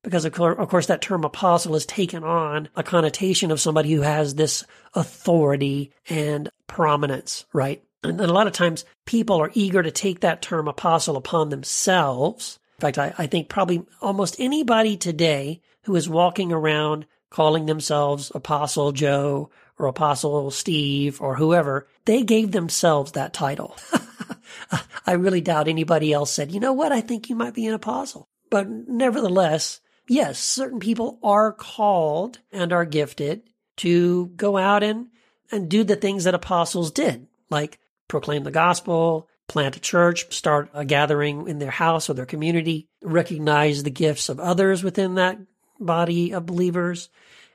because 0.04 0.26
of 0.26 0.34
course 0.34 0.88
that 0.88 1.02
term 1.02 1.24
apostle 1.24 1.74
has 1.74 1.86
taken 1.86 2.24
on 2.24 2.70
a 2.76 2.84
connotation 2.84 3.52
of 3.52 3.60
somebody 3.60 3.92
who 3.92 4.02
has 4.02 4.36
this 4.36 4.64
authority 4.94 5.92
and 6.10 6.50
prominence, 6.68 7.46
right? 7.54 7.84
And 8.04 8.22
a 8.22 8.28
lot 8.28 8.48
of 8.48 8.54
times 8.54 8.86
people 9.06 9.42
are 9.42 9.52
eager 9.54 9.82
to 9.84 9.92
take 9.92 10.22
that 10.22 10.42
term 10.42 10.68
apostle 10.68 11.18
upon 11.18 11.50
themselves. 11.50 12.60
In 12.80 12.82
fact, 12.82 12.98
I, 12.98 13.14
I 13.18 13.28
think 13.28 13.50
probably 13.50 13.86
almost 14.02 14.36
anybody 14.40 14.98
today 14.98 15.62
who 15.84 15.96
is 15.96 16.08
walking 16.08 16.52
around 16.52 17.06
calling 17.30 17.66
themselves 17.66 18.32
Apostle 18.34 18.92
Joe 18.92 19.50
or 19.78 19.88
Apostle 19.88 20.52
Steve 20.52 21.22
or 21.22 21.36
whoever, 21.36 21.88
they 22.06 22.24
gave 22.24 22.52
themselves 22.52 23.14
that 23.14 23.34
title. 23.34 23.76
I 25.06 25.14
really 25.14 25.42
doubt 25.42 25.68
anybody 25.68 26.14
else 26.14 26.32
said, 26.32 26.52
you 26.52 26.60
know 26.60 26.74
what, 26.74 26.92
I 26.92 27.02
think 27.02 27.30
you 27.30 27.36
might 27.36 27.54
be 27.54 27.68
an 27.68 27.74
apostle. 27.74 28.28
But 28.50 28.68
nevertheless, 28.70 29.82
yes, 30.08 30.40
certain 30.40 30.80
people 30.80 31.20
are 31.24 31.52
called 31.52 32.40
and 32.52 32.74
are 32.74 32.86
gifted 32.86 33.44
to 33.78 34.28
go 34.36 34.58
out 34.58 34.84
and, 34.84 35.08
and 35.52 35.70
do 35.70 35.84
the 35.84 35.96
things 35.96 36.24
that 36.24 36.34
apostles 36.34 36.92
did, 36.92 37.28
like 37.50 37.80
proclaim 38.08 38.44
the 38.44 38.52
gospel, 38.52 39.28
plant 39.48 39.78
a 39.78 39.80
church, 39.80 40.34
start 40.34 40.70
a 40.74 40.86
gathering 40.86 41.48
in 41.48 41.60
their 41.60 41.72
house 41.72 42.10
or 42.10 42.14
their 42.14 42.26
community, 42.26 42.88
recognize 43.02 43.84
the 43.84 43.90
gifts 43.90 44.30
of 44.30 44.40
others 44.40 44.84
within 44.84 45.16
that 45.16 45.40
body 45.80 46.34
of 46.34 46.46
believers. 46.46 47.10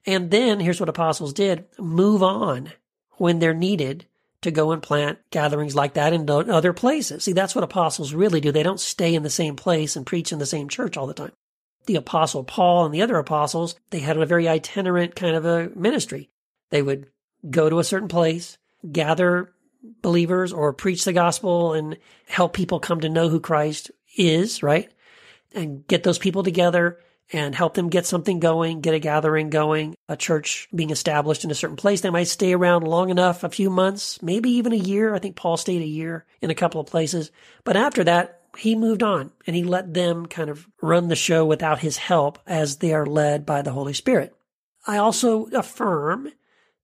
And 0.06 0.30
then 0.30 0.60
here's 0.60 0.80
what 0.80 0.88
apostles 0.88 1.32
did 1.32 1.64
move 1.78 2.22
on 2.22 2.72
when 3.12 3.38
they're 3.38 3.54
needed 3.54 4.06
to 4.42 4.50
go 4.50 4.72
and 4.72 4.82
plant 4.82 5.18
gatherings 5.30 5.76
like 5.76 5.94
that 5.94 6.12
in 6.12 6.28
other 6.28 6.72
places. 6.72 7.22
See, 7.22 7.32
that's 7.32 7.54
what 7.54 7.64
apostles 7.64 8.12
really 8.12 8.40
do. 8.40 8.50
They 8.50 8.64
don't 8.64 8.80
stay 8.80 9.14
in 9.14 9.22
the 9.22 9.30
same 9.30 9.54
place 9.54 9.94
and 9.94 10.04
preach 10.04 10.32
in 10.32 10.38
the 10.38 10.46
same 10.46 10.68
church 10.68 10.96
all 10.96 11.06
the 11.06 11.14
time. 11.14 11.32
The 11.86 11.96
apostle 11.96 12.44
Paul 12.44 12.84
and 12.84 12.94
the 12.94 13.02
other 13.02 13.16
apostles, 13.16 13.74
they 13.90 14.00
had 14.00 14.16
a 14.16 14.26
very 14.26 14.48
itinerant 14.48 15.16
kind 15.16 15.34
of 15.34 15.44
a 15.44 15.70
ministry. 15.74 16.30
They 16.70 16.82
would 16.82 17.08
go 17.48 17.68
to 17.68 17.80
a 17.80 17.84
certain 17.84 18.08
place, 18.08 18.56
gather 18.90 19.52
believers 20.00 20.52
or 20.52 20.72
preach 20.72 21.04
the 21.04 21.12
gospel 21.12 21.72
and 21.72 21.96
help 22.28 22.52
people 22.52 22.78
come 22.78 23.00
to 23.00 23.08
know 23.08 23.28
who 23.28 23.40
Christ 23.40 23.90
is, 24.16 24.62
right? 24.62 24.90
And 25.52 25.86
get 25.86 26.02
those 26.04 26.18
people 26.18 26.42
together 26.42 26.98
and 27.32 27.54
help 27.54 27.74
them 27.74 27.88
get 27.88 28.06
something 28.06 28.40
going, 28.40 28.80
get 28.80 28.94
a 28.94 28.98
gathering 28.98 29.50
going, 29.50 29.94
a 30.08 30.16
church 30.16 30.68
being 30.74 30.90
established 30.90 31.44
in 31.44 31.50
a 31.50 31.54
certain 31.54 31.76
place. 31.76 32.00
They 32.00 32.10
might 32.10 32.28
stay 32.28 32.52
around 32.52 32.86
long 32.86 33.10
enough, 33.10 33.42
a 33.42 33.48
few 33.48 33.70
months, 33.70 34.22
maybe 34.22 34.50
even 34.50 34.72
a 34.72 34.76
year. 34.76 35.14
I 35.14 35.18
think 35.18 35.36
Paul 35.36 35.56
stayed 35.56 35.82
a 35.82 35.86
year 35.86 36.26
in 36.40 36.50
a 36.50 36.54
couple 36.54 36.80
of 36.80 36.86
places. 36.86 37.30
But 37.64 37.76
after 37.76 38.04
that, 38.04 38.41
he 38.56 38.74
moved 38.74 39.02
on 39.02 39.32
and 39.46 39.56
he 39.56 39.64
let 39.64 39.94
them 39.94 40.26
kind 40.26 40.50
of 40.50 40.68
run 40.80 41.08
the 41.08 41.16
show 41.16 41.44
without 41.44 41.80
his 41.80 41.96
help 41.96 42.38
as 42.46 42.76
they 42.76 42.92
are 42.92 43.06
led 43.06 43.46
by 43.46 43.62
the 43.62 43.72
Holy 43.72 43.92
Spirit. 43.92 44.36
I 44.86 44.98
also 44.98 45.46
affirm 45.46 46.32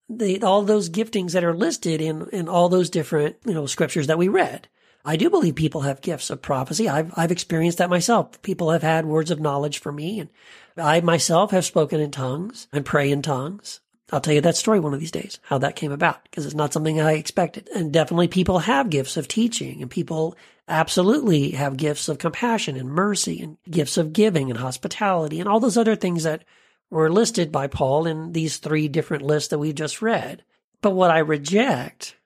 the, 0.08 0.42
all 0.42 0.62
those 0.62 0.88
giftings 0.88 1.32
that 1.32 1.44
are 1.44 1.54
listed 1.54 2.00
in, 2.00 2.28
in 2.30 2.48
all 2.48 2.68
those 2.68 2.90
different, 2.90 3.36
you 3.44 3.52
know, 3.52 3.66
scriptures 3.66 4.06
that 4.06 4.18
we 4.18 4.28
read. 4.28 4.68
I 5.04 5.16
do 5.16 5.30
believe 5.30 5.54
people 5.54 5.82
have 5.82 6.00
gifts 6.00 6.30
of 6.30 6.42
prophecy. 6.42 6.88
I've, 6.88 7.12
I've 7.16 7.30
experienced 7.30 7.78
that 7.78 7.90
myself. 7.90 8.40
People 8.42 8.70
have 8.70 8.82
had 8.82 9.06
words 9.06 9.30
of 9.30 9.40
knowledge 9.40 9.78
for 9.78 9.92
me 9.92 10.20
and 10.20 10.30
I 10.76 11.00
myself 11.00 11.50
have 11.50 11.64
spoken 11.64 12.00
in 12.00 12.10
tongues 12.10 12.68
and 12.72 12.84
pray 12.84 13.10
in 13.10 13.22
tongues. 13.22 13.80
I'll 14.10 14.20
tell 14.20 14.34
you 14.34 14.40
that 14.40 14.56
story 14.56 14.80
one 14.80 14.94
of 14.94 15.00
these 15.00 15.10
days, 15.10 15.38
how 15.42 15.58
that 15.58 15.76
came 15.76 15.92
about, 15.92 16.22
because 16.24 16.46
it's 16.46 16.54
not 16.54 16.72
something 16.72 17.00
I 17.00 17.12
expected. 17.12 17.68
And 17.74 17.92
definitely 17.92 18.28
people 18.28 18.60
have 18.60 18.88
gifts 18.88 19.18
of 19.18 19.28
teaching 19.28 19.82
and 19.82 19.90
people 19.90 20.36
absolutely 20.68 21.52
have 21.52 21.76
gifts 21.76 22.08
of 22.08 22.18
compassion 22.18 22.76
and 22.76 22.90
mercy 22.90 23.40
and 23.40 23.56
gifts 23.70 23.96
of 23.96 24.12
giving 24.12 24.50
and 24.50 24.60
hospitality 24.60 25.40
and 25.40 25.48
all 25.48 25.60
those 25.60 25.76
other 25.76 25.96
things 25.96 26.24
that 26.24 26.44
were 26.90 27.10
listed 27.10 27.50
by 27.50 27.66
Paul 27.66 28.06
in 28.06 28.32
these 28.32 28.58
three 28.58 28.88
different 28.88 29.22
lists 29.22 29.48
that 29.48 29.58
we 29.58 29.72
just 29.72 30.02
read. 30.02 30.44
But 30.80 30.90
what 30.90 31.10
I 31.10 31.18
reject 31.18 32.16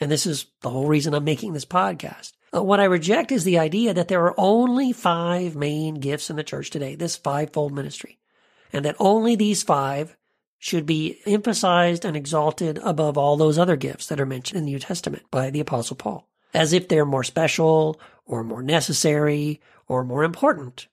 and 0.00 0.10
this 0.10 0.26
is 0.26 0.46
the 0.60 0.70
whole 0.70 0.86
reason 0.86 1.14
I'm 1.14 1.24
making 1.24 1.52
this 1.52 1.64
podcast. 1.64 2.32
Uh, 2.54 2.62
what 2.62 2.80
I 2.80 2.84
reject 2.84 3.32
is 3.32 3.44
the 3.44 3.58
idea 3.58 3.92
that 3.94 4.08
there 4.08 4.24
are 4.24 4.34
only 4.38 4.92
five 4.92 5.56
main 5.56 5.96
gifts 5.96 6.30
in 6.30 6.36
the 6.36 6.44
church 6.44 6.70
today, 6.70 6.94
this 6.94 7.16
fivefold 7.16 7.74
ministry, 7.74 8.18
and 8.72 8.84
that 8.84 8.96
only 8.98 9.36
these 9.36 9.62
five 9.62 10.16
should 10.58 10.86
be 10.86 11.18
emphasized 11.26 12.04
and 12.04 12.16
exalted 12.16 12.78
above 12.82 13.18
all 13.18 13.36
those 13.36 13.58
other 13.58 13.76
gifts 13.76 14.06
that 14.06 14.20
are 14.20 14.26
mentioned 14.26 14.58
in 14.58 14.64
the 14.64 14.72
New 14.72 14.78
Testament 14.78 15.24
by 15.30 15.50
the 15.50 15.60
Apostle 15.60 15.96
Paul, 15.96 16.27
as 16.54 16.72
if 16.72 16.88
they're 16.88 17.04
more 17.04 17.24
special 17.24 18.00
or 18.26 18.44
more 18.44 18.62
necessary 18.62 19.60
or 19.86 20.04
more 20.04 20.24
important. 20.24 20.86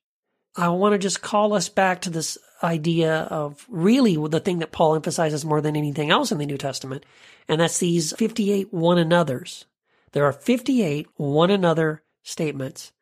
I 0.55 0.69
want 0.69 0.93
to 0.93 0.97
just 0.97 1.21
call 1.21 1.53
us 1.53 1.67
back 1.67 2.01
to 2.01 2.09
this 2.09 2.37
idea 2.63 3.23
of 3.23 3.65
really 3.69 4.15
the 4.15 4.39
thing 4.39 4.59
that 4.59 4.71
Paul 4.71 4.95
emphasizes 4.95 5.43
more 5.43 5.61
than 5.61 5.75
anything 5.75 6.11
else 6.11 6.31
in 6.31 6.37
the 6.37 6.45
New 6.45 6.57
Testament, 6.57 7.05
and 7.47 7.59
that's 7.59 7.79
these 7.79 8.13
58 8.13 8.73
one 8.73 8.97
another's. 8.97 9.65
There 10.13 10.25
are 10.25 10.31
58 10.31 11.07
one 11.17 11.51
another 11.51 12.03
statements 12.23 12.93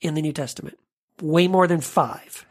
in 0.00 0.14
the 0.14 0.22
New 0.22 0.32
Testament, 0.32 0.78
way 1.22 1.46
more 1.46 1.68
than 1.68 1.80
five. 1.80 2.44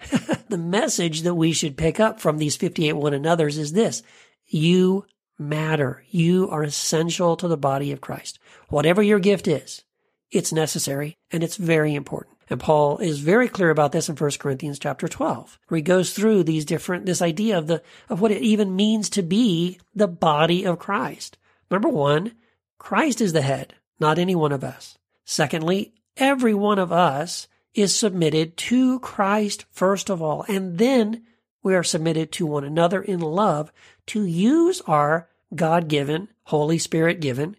the 0.49 0.57
message 0.57 1.23
that 1.23 1.35
we 1.35 1.51
should 1.51 1.77
pick 1.77 1.99
up 1.99 2.21
from 2.21 2.37
these 2.37 2.55
58 2.55 2.93
one 2.93 3.13
another's 3.13 3.57
is 3.57 3.73
this 3.73 4.03
you 4.47 5.05
matter. 5.37 6.03
You 6.09 6.49
are 6.49 6.63
essential 6.63 7.35
to 7.37 7.47
the 7.47 7.57
body 7.57 7.91
of 7.91 8.01
Christ. 8.01 8.39
Whatever 8.69 9.01
your 9.01 9.19
gift 9.19 9.47
is, 9.47 9.83
it's 10.31 10.53
necessary 10.53 11.17
and 11.31 11.43
it's 11.43 11.57
very 11.57 11.95
important. 11.95 12.37
And 12.49 12.59
Paul 12.59 12.99
is 12.99 13.19
very 13.19 13.49
clear 13.49 13.71
about 13.71 13.91
this 13.91 14.07
in 14.07 14.15
1 14.15 14.31
Corinthians 14.39 14.77
chapter 14.77 15.07
12, 15.07 15.59
where 15.67 15.77
he 15.77 15.81
goes 15.81 16.13
through 16.13 16.43
these 16.43 16.65
different, 16.65 17.05
this 17.05 17.21
idea 17.21 17.57
of 17.57 17.67
the, 17.67 17.81
of 18.07 18.21
what 18.21 18.31
it 18.31 18.41
even 18.41 18.75
means 18.75 19.09
to 19.11 19.23
be 19.23 19.79
the 19.95 20.07
body 20.07 20.65
of 20.65 20.77
Christ. 20.77 21.37
Number 21.71 21.89
one, 21.89 22.33
Christ 22.77 23.19
is 23.19 23.33
the 23.33 23.41
head, 23.41 23.73
not 23.99 24.19
any 24.19 24.35
one 24.35 24.51
of 24.51 24.63
us. 24.63 24.97
Secondly, 25.25 25.93
every 26.17 26.53
one 26.53 26.77
of 26.77 26.91
us 26.91 27.47
is 27.73 27.95
submitted 27.95 28.55
to 28.57 28.99
Christ 28.99 29.65
first 29.71 30.09
of 30.09 30.21
all, 30.21 30.45
and 30.47 30.77
then 30.77 31.23
we 31.65 31.73
are 31.73 31.83
submitted 31.83 32.31
to 32.31 32.45
one 32.45 32.63
another 32.63 33.01
in 33.01 33.19
love 33.19 33.71
to 34.05 34.23
use 34.23 34.81
our 34.81 35.27
God 35.55 35.87
given, 35.87 36.29
Holy 36.43 36.77
Spirit 36.77 37.19
given 37.19 37.57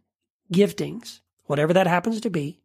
giftings, 0.53 1.19
whatever 1.47 1.73
that 1.73 1.88
happens 1.88 2.21
to 2.21 2.31
be, 2.31 2.61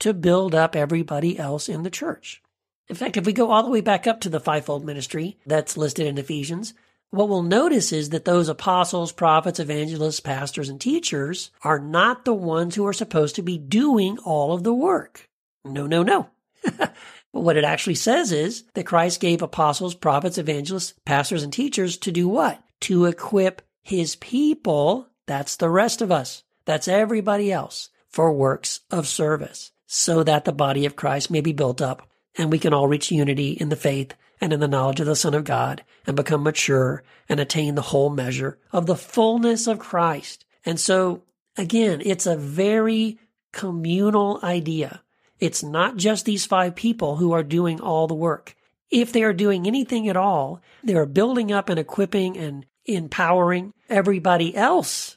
to 0.00 0.12
build 0.12 0.52
up 0.52 0.74
everybody 0.74 1.38
else 1.38 1.68
in 1.68 1.84
the 1.84 1.90
church. 1.90 2.42
In 2.88 2.96
fact, 2.96 3.16
if 3.16 3.24
we 3.24 3.32
go 3.32 3.52
all 3.52 3.62
the 3.62 3.70
way 3.70 3.80
back 3.80 4.08
up 4.08 4.20
to 4.22 4.28
the 4.28 4.40
fivefold 4.40 4.84
ministry 4.84 5.38
that's 5.46 5.76
listed 5.76 6.08
in 6.08 6.18
Ephesians, 6.18 6.74
what 7.10 7.28
we'll 7.28 7.44
notice 7.44 7.92
is 7.92 8.10
that 8.10 8.24
those 8.24 8.48
apostles, 8.48 9.12
prophets, 9.12 9.60
evangelists, 9.60 10.18
pastors, 10.18 10.68
and 10.68 10.80
teachers 10.80 11.52
are 11.62 11.78
not 11.78 12.24
the 12.24 12.34
ones 12.34 12.74
who 12.74 12.84
are 12.84 12.92
supposed 12.92 13.36
to 13.36 13.42
be 13.42 13.58
doing 13.58 14.18
all 14.18 14.52
of 14.52 14.64
the 14.64 14.74
work. 14.74 15.28
No, 15.64 15.86
no, 15.86 16.02
no. 16.02 16.30
but 17.32 17.40
what 17.40 17.56
it 17.56 17.64
actually 17.64 17.94
says 17.94 18.32
is 18.32 18.64
that 18.74 18.86
Christ 18.86 19.20
gave 19.20 19.42
apostles, 19.42 19.94
prophets, 19.94 20.38
evangelists, 20.38 20.94
pastors, 21.04 21.42
and 21.42 21.52
teachers 21.52 21.96
to 21.98 22.12
do 22.12 22.28
what? 22.28 22.62
To 22.82 23.04
equip 23.04 23.62
his 23.82 24.16
people. 24.16 25.08
That's 25.26 25.56
the 25.56 25.70
rest 25.70 26.02
of 26.02 26.10
us. 26.10 26.42
That's 26.64 26.88
everybody 26.88 27.52
else 27.52 27.90
for 28.08 28.32
works 28.32 28.80
of 28.90 29.06
service 29.06 29.72
so 29.86 30.22
that 30.22 30.44
the 30.44 30.52
body 30.52 30.86
of 30.86 30.96
Christ 30.96 31.30
may 31.30 31.40
be 31.40 31.52
built 31.52 31.80
up 31.80 32.08
and 32.36 32.50
we 32.50 32.58
can 32.58 32.72
all 32.72 32.88
reach 32.88 33.10
unity 33.10 33.52
in 33.52 33.68
the 33.68 33.76
faith 33.76 34.14
and 34.40 34.52
in 34.52 34.60
the 34.60 34.68
knowledge 34.68 35.00
of 35.00 35.06
the 35.06 35.16
Son 35.16 35.34
of 35.34 35.44
God 35.44 35.84
and 36.06 36.16
become 36.16 36.42
mature 36.42 37.02
and 37.28 37.38
attain 37.38 37.74
the 37.74 37.82
whole 37.82 38.10
measure 38.10 38.58
of 38.72 38.86
the 38.86 38.96
fullness 38.96 39.66
of 39.66 39.78
Christ. 39.78 40.44
And 40.64 40.78
so 40.78 41.22
again, 41.56 42.02
it's 42.04 42.26
a 42.26 42.36
very 42.36 43.18
communal 43.52 44.40
idea. 44.42 45.02
It's 45.40 45.62
not 45.62 45.96
just 45.96 46.24
these 46.24 46.46
five 46.46 46.74
people 46.74 47.16
who 47.16 47.32
are 47.32 47.42
doing 47.42 47.80
all 47.80 48.06
the 48.06 48.14
work. 48.14 48.54
If 48.90 49.12
they 49.12 49.22
are 49.22 49.32
doing 49.32 49.66
anything 49.66 50.08
at 50.08 50.16
all, 50.16 50.60
they 50.84 50.94
are 50.94 51.06
building 51.06 51.50
up 51.50 51.68
and 51.68 51.78
equipping 51.78 52.36
and 52.36 52.66
empowering 52.84 53.72
everybody 53.88 54.54
else 54.54 55.16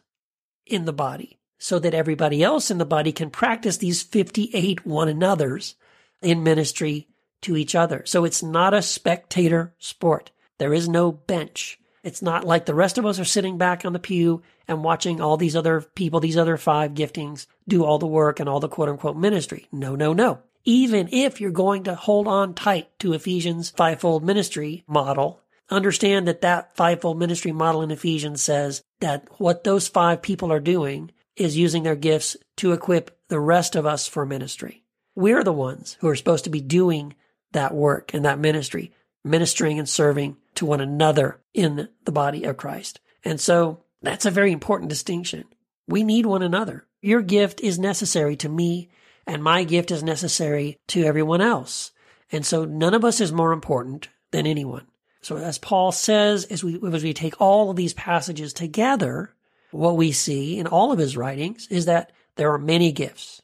in 0.65 0.85
the 0.85 0.93
body 0.93 1.39
so 1.57 1.79
that 1.79 1.93
everybody 1.93 2.43
else 2.43 2.69
in 2.69 2.77
the 2.77 2.85
body 2.85 3.11
can 3.11 3.29
practice 3.29 3.77
these 3.77 4.01
58 4.03 4.85
one 4.85 5.07
another's 5.07 5.75
in 6.21 6.43
ministry 6.43 7.07
to 7.41 7.57
each 7.57 7.75
other. 7.75 8.03
So 8.05 8.25
it's 8.25 8.43
not 8.43 8.73
a 8.73 8.81
spectator 8.81 9.73
sport. 9.79 10.31
There 10.57 10.73
is 10.73 10.87
no 10.87 11.11
bench. 11.11 11.79
It's 12.03 12.21
not 12.21 12.45
like 12.45 12.65
the 12.65 12.75
rest 12.75 12.97
of 12.97 13.05
us 13.05 13.19
are 13.19 13.25
sitting 13.25 13.57
back 13.57 13.85
on 13.85 13.93
the 13.93 13.99
pew 13.99 14.41
and 14.67 14.83
watching 14.83 15.21
all 15.21 15.37
these 15.37 15.55
other 15.55 15.81
people, 15.81 16.19
these 16.19 16.37
other 16.37 16.57
five 16.57 16.93
giftings 16.93 17.47
do 17.67 17.83
all 17.83 17.99
the 17.99 18.07
work 18.07 18.39
and 18.39 18.49
all 18.49 18.59
the 18.59 18.69
quote 18.69 18.89
unquote 18.89 19.17
ministry. 19.17 19.67
No, 19.71 19.95
no, 19.95 20.13
no. 20.13 20.39
Even 20.65 21.09
if 21.11 21.41
you're 21.41 21.51
going 21.51 21.83
to 21.83 21.95
hold 21.95 22.27
on 22.27 22.53
tight 22.53 22.97
to 22.99 23.13
Ephesians 23.13 23.69
fivefold 23.69 24.23
ministry 24.23 24.83
model, 24.87 25.43
Understand 25.69 26.27
that 26.27 26.41
that 26.41 26.75
fivefold 26.75 27.17
ministry 27.17 27.51
model 27.51 27.81
in 27.81 27.89
Ephesians 27.89 28.41
says 28.41 28.83
that 28.99 29.27
what 29.39 29.63
those 29.63 29.87
five 29.87 30.21
people 30.21 30.51
are 30.51 30.59
doing 30.59 31.11
is 31.35 31.57
using 31.57 31.83
their 31.83 31.95
gifts 31.95 32.37
to 32.57 32.73
equip 32.73 33.17
the 33.29 33.39
rest 33.39 33.75
of 33.75 33.85
us 33.85 34.07
for 34.07 34.25
ministry. 34.25 34.83
We're 35.15 35.43
the 35.43 35.53
ones 35.53 35.97
who 35.99 36.07
are 36.09 36.15
supposed 36.15 36.43
to 36.43 36.49
be 36.49 36.61
doing 36.61 37.15
that 37.53 37.73
work 37.73 38.13
and 38.13 38.25
that 38.25 38.39
ministry, 38.39 38.91
ministering 39.23 39.79
and 39.79 39.87
serving 39.87 40.37
to 40.55 40.65
one 40.65 40.81
another 40.81 41.39
in 41.53 41.89
the 42.05 42.11
body 42.11 42.43
of 42.43 42.57
Christ. 42.57 42.99
And 43.23 43.39
so 43.39 43.83
that's 44.03 44.25
a 44.25 44.31
very 44.31 44.51
important 44.51 44.89
distinction. 44.89 45.45
We 45.87 46.03
need 46.03 46.25
one 46.25 46.43
another. 46.43 46.85
Your 47.01 47.21
gift 47.21 47.61
is 47.61 47.79
necessary 47.79 48.35
to 48.37 48.49
me 48.49 48.89
and 49.25 49.43
my 49.43 49.63
gift 49.63 49.91
is 49.91 50.03
necessary 50.03 50.77
to 50.87 51.03
everyone 51.03 51.41
else. 51.41 51.91
And 52.31 52.45
so 52.45 52.65
none 52.65 52.93
of 52.93 53.05
us 53.05 53.21
is 53.21 53.31
more 53.31 53.53
important 53.53 54.09
than 54.31 54.45
anyone. 54.45 54.87
So 55.21 55.37
as 55.37 55.57
Paul 55.57 55.91
says, 55.91 56.45
as 56.45 56.63
we, 56.63 56.79
as 56.91 57.03
we 57.03 57.13
take 57.13 57.39
all 57.39 57.69
of 57.69 57.77
these 57.77 57.93
passages 57.93 58.51
together, 58.51 59.33
what 59.71 59.95
we 59.95 60.11
see 60.11 60.57
in 60.57 60.67
all 60.67 60.91
of 60.91 60.99
his 60.99 61.15
writings 61.15 61.67
is 61.69 61.85
that 61.85 62.11
there 62.35 62.51
are 62.51 62.59
many 62.59 62.91
gifts 62.91 63.41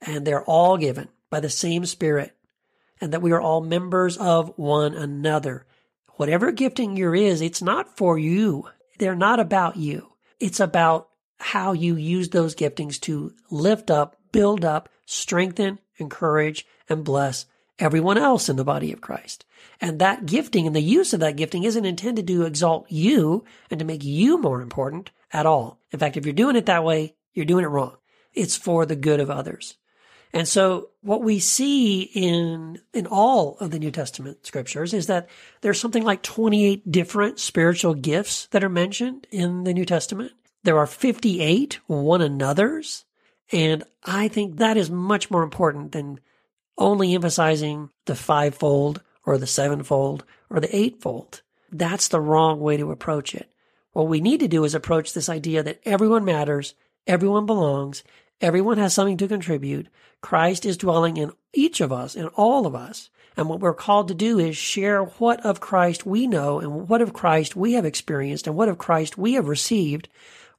and 0.00 0.24
they're 0.24 0.44
all 0.44 0.76
given 0.76 1.08
by 1.30 1.40
the 1.40 1.50
same 1.50 1.84
spirit 1.86 2.36
and 3.00 3.12
that 3.12 3.22
we 3.22 3.32
are 3.32 3.40
all 3.40 3.60
members 3.60 4.16
of 4.16 4.52
one 4.56 4.94
another. 4.94 5.66
Whatever 6.16 6.52
gifting 6.52 6.96
your 6.96 7.14
is, 7.14 7.40
it's 7.40 7.62
not 7.62 7.96
for 7.96 8.18
you. 8.18 8.68
They're 8.98 9.14
not 9.14 9.40
about 9.40 9.76
you. 9.76 10.12
It's 10.40 10.60
about 10.60 11.08
how 11.38 11.72
you 11.72 11.96
use 11.96 12.30
those 12.30 12.54
giftings 12.54 13.00
to 13.02 13.32
lift 13.50 13.90
up, 13.90 14.16
build 14.32 14.64
up, 14.64 14.88
strengthen, 15.06 15.78
encourage, 15.98 16.66
and 16.88 17.04
bless 17.04 17.46
everyone 17.78 18.18
else 18.18 18.48
in 18.48 18.56
the 18.56 18.64
body 18.64 18.92
of 18.92 19.00
Christ. 19.00 19.44
And 19.80 20.00
that 20.00 20.26
gifting 20.26 20.66
and 20.66 20.74
the 20.74 20.80
use 20.80 21.14
of 21.14 21.20
that 21.20 21.36
gifting 21.36 21.64
isn't 21.64 21.84
intended 21.84 22.26
to 22.26 22.42
exalt 22.42 22.90
you 22.90 23.44
and 23.70 23.78
to 23.78 23.84
make 23.84 24.02
you 24.04 24.40
more 24.40 24.60
important 24.60 25.10
at 25.32 25.46
all. 25.46 25.80
In 25.92 25.98
fact, 25.98 26.16
if 26.16 26.26
you're 26.26 26.32
doing 26.32 26.56
it 26.56 26.66
that 26.66 26.84
way, 26.84 27.14
you're 27.32 27.46
doing 27.46 27.64
it 27.64 27.68
wrong. 27.68 27.96
It's 28.34 28.56
for 28.56 28.84
the 28.84 28.96
good 28.96 29.20
of 29.20 29.30
others. 29.30 29.76
And 30.32 30.46
so 30.46 30.90
what 31.00 31.22
we 31.22 31.38
see 31.38 32.02
in, 32.02 32.80
in 32.92 33.06
all 33.06 33.56
of 33.60 33.70
the 33.70 33.78
New 33.78 33.90
Testament 33.90 34.44
scriptures 34.44 34.92
is 34.92 35.06
that 35.06 35.28
there's 35.62 35.80
something 35.80 36.04
like 36.04 36.22
28 36.22 36.90
different 36.90 37.38
spiritual 37.38 37.94
gifts 37.94 38.46
that 38.48 38.62
are 38.62 38.68
mentioned 38.68 39.26
in 39.30 39.64
the 39.64 39.72
New 39.72 39.84
Testament. 39.84 40.32
There 40.64 40.78
are 40.78 40.86
58 40.86 41.78
one 41.86 42.20
another's. 42.20 43.04
And 43.50 43.84
I 44.04 44.28
think 44.28 44.56
that 44.56 44.76
is 44.76 44.90
much 44.90 45.30
more 45.30 45.42
important 45.42 45.92
than 45.92 46.20
only 46.76 47.14
emphasizing 47.14 47.90
the 48.04 48.14
fivefold 48.14 49.02
or 49.24 49.38
the 49.38 49.46
sevenfold 49.46 50.24
or 50.50 50.60
the 50.60 50.74
eightfold. 50.74 51.42
That's 51.70 52.08
the 52.08 52.20
wrong 52.20 52.60
way 52.60 52.76
to 52.76 52.90
approach 52.90 53.34
it. 53.34 53.50
What 53.92 54.08
we 54.08 54.20
need 54.20 54.40
to 54.40 54.48
do 54.48 54.64
is 54.64 54.74
approach 54.74 55.12
this 55.12 55.28
idea 55.28 55.62
that 55.62 55.80
everyone 55.84 56.24
matters, 56.24 56.74
everyone 57.06 57.46
belongs, 57.46 58.04
everyone 58.40 58.78
has 58.78 58.94
something 58.94 59.16
to 59.18 59.28
contribute. 59.28 59.88
Christ 60.20 60.66
is 60.66 60.76
dwelling 60.76 61.16
in 61.16 61.32
each 61.52 61.80
of 61.80 61.92
us, 61.92 62.14
in 62.14 62.26
all 62.28 62.66
of 62.66 62.74
us. 62.74 63.10
And 63.36 63.48
what 63.48 63.60
we're 63.60 63.74
called 63.74 64.08
to 64.08 64.14
do 64.14 64.38
is 64.38 64.56
share 64.56 65.04
what 65.04 65.44
of 65.46 65.60
Christ 65.60 66.04
we 66.04 66.26
know 66.26 66.58
and 66.58 66.88
what 66.88 67.00
of 67.00 67.12
Christ 67.12 67.54
we 67.54 67.74
have 67.74 67.84
experienced 67.84 68.46
and 68.46 68.56
what 68.56 68.68
of 68.68 68.78
Christ 68.78 69.16
we 69.16 69.34
have 69.34 69.46
received 69.46 70.08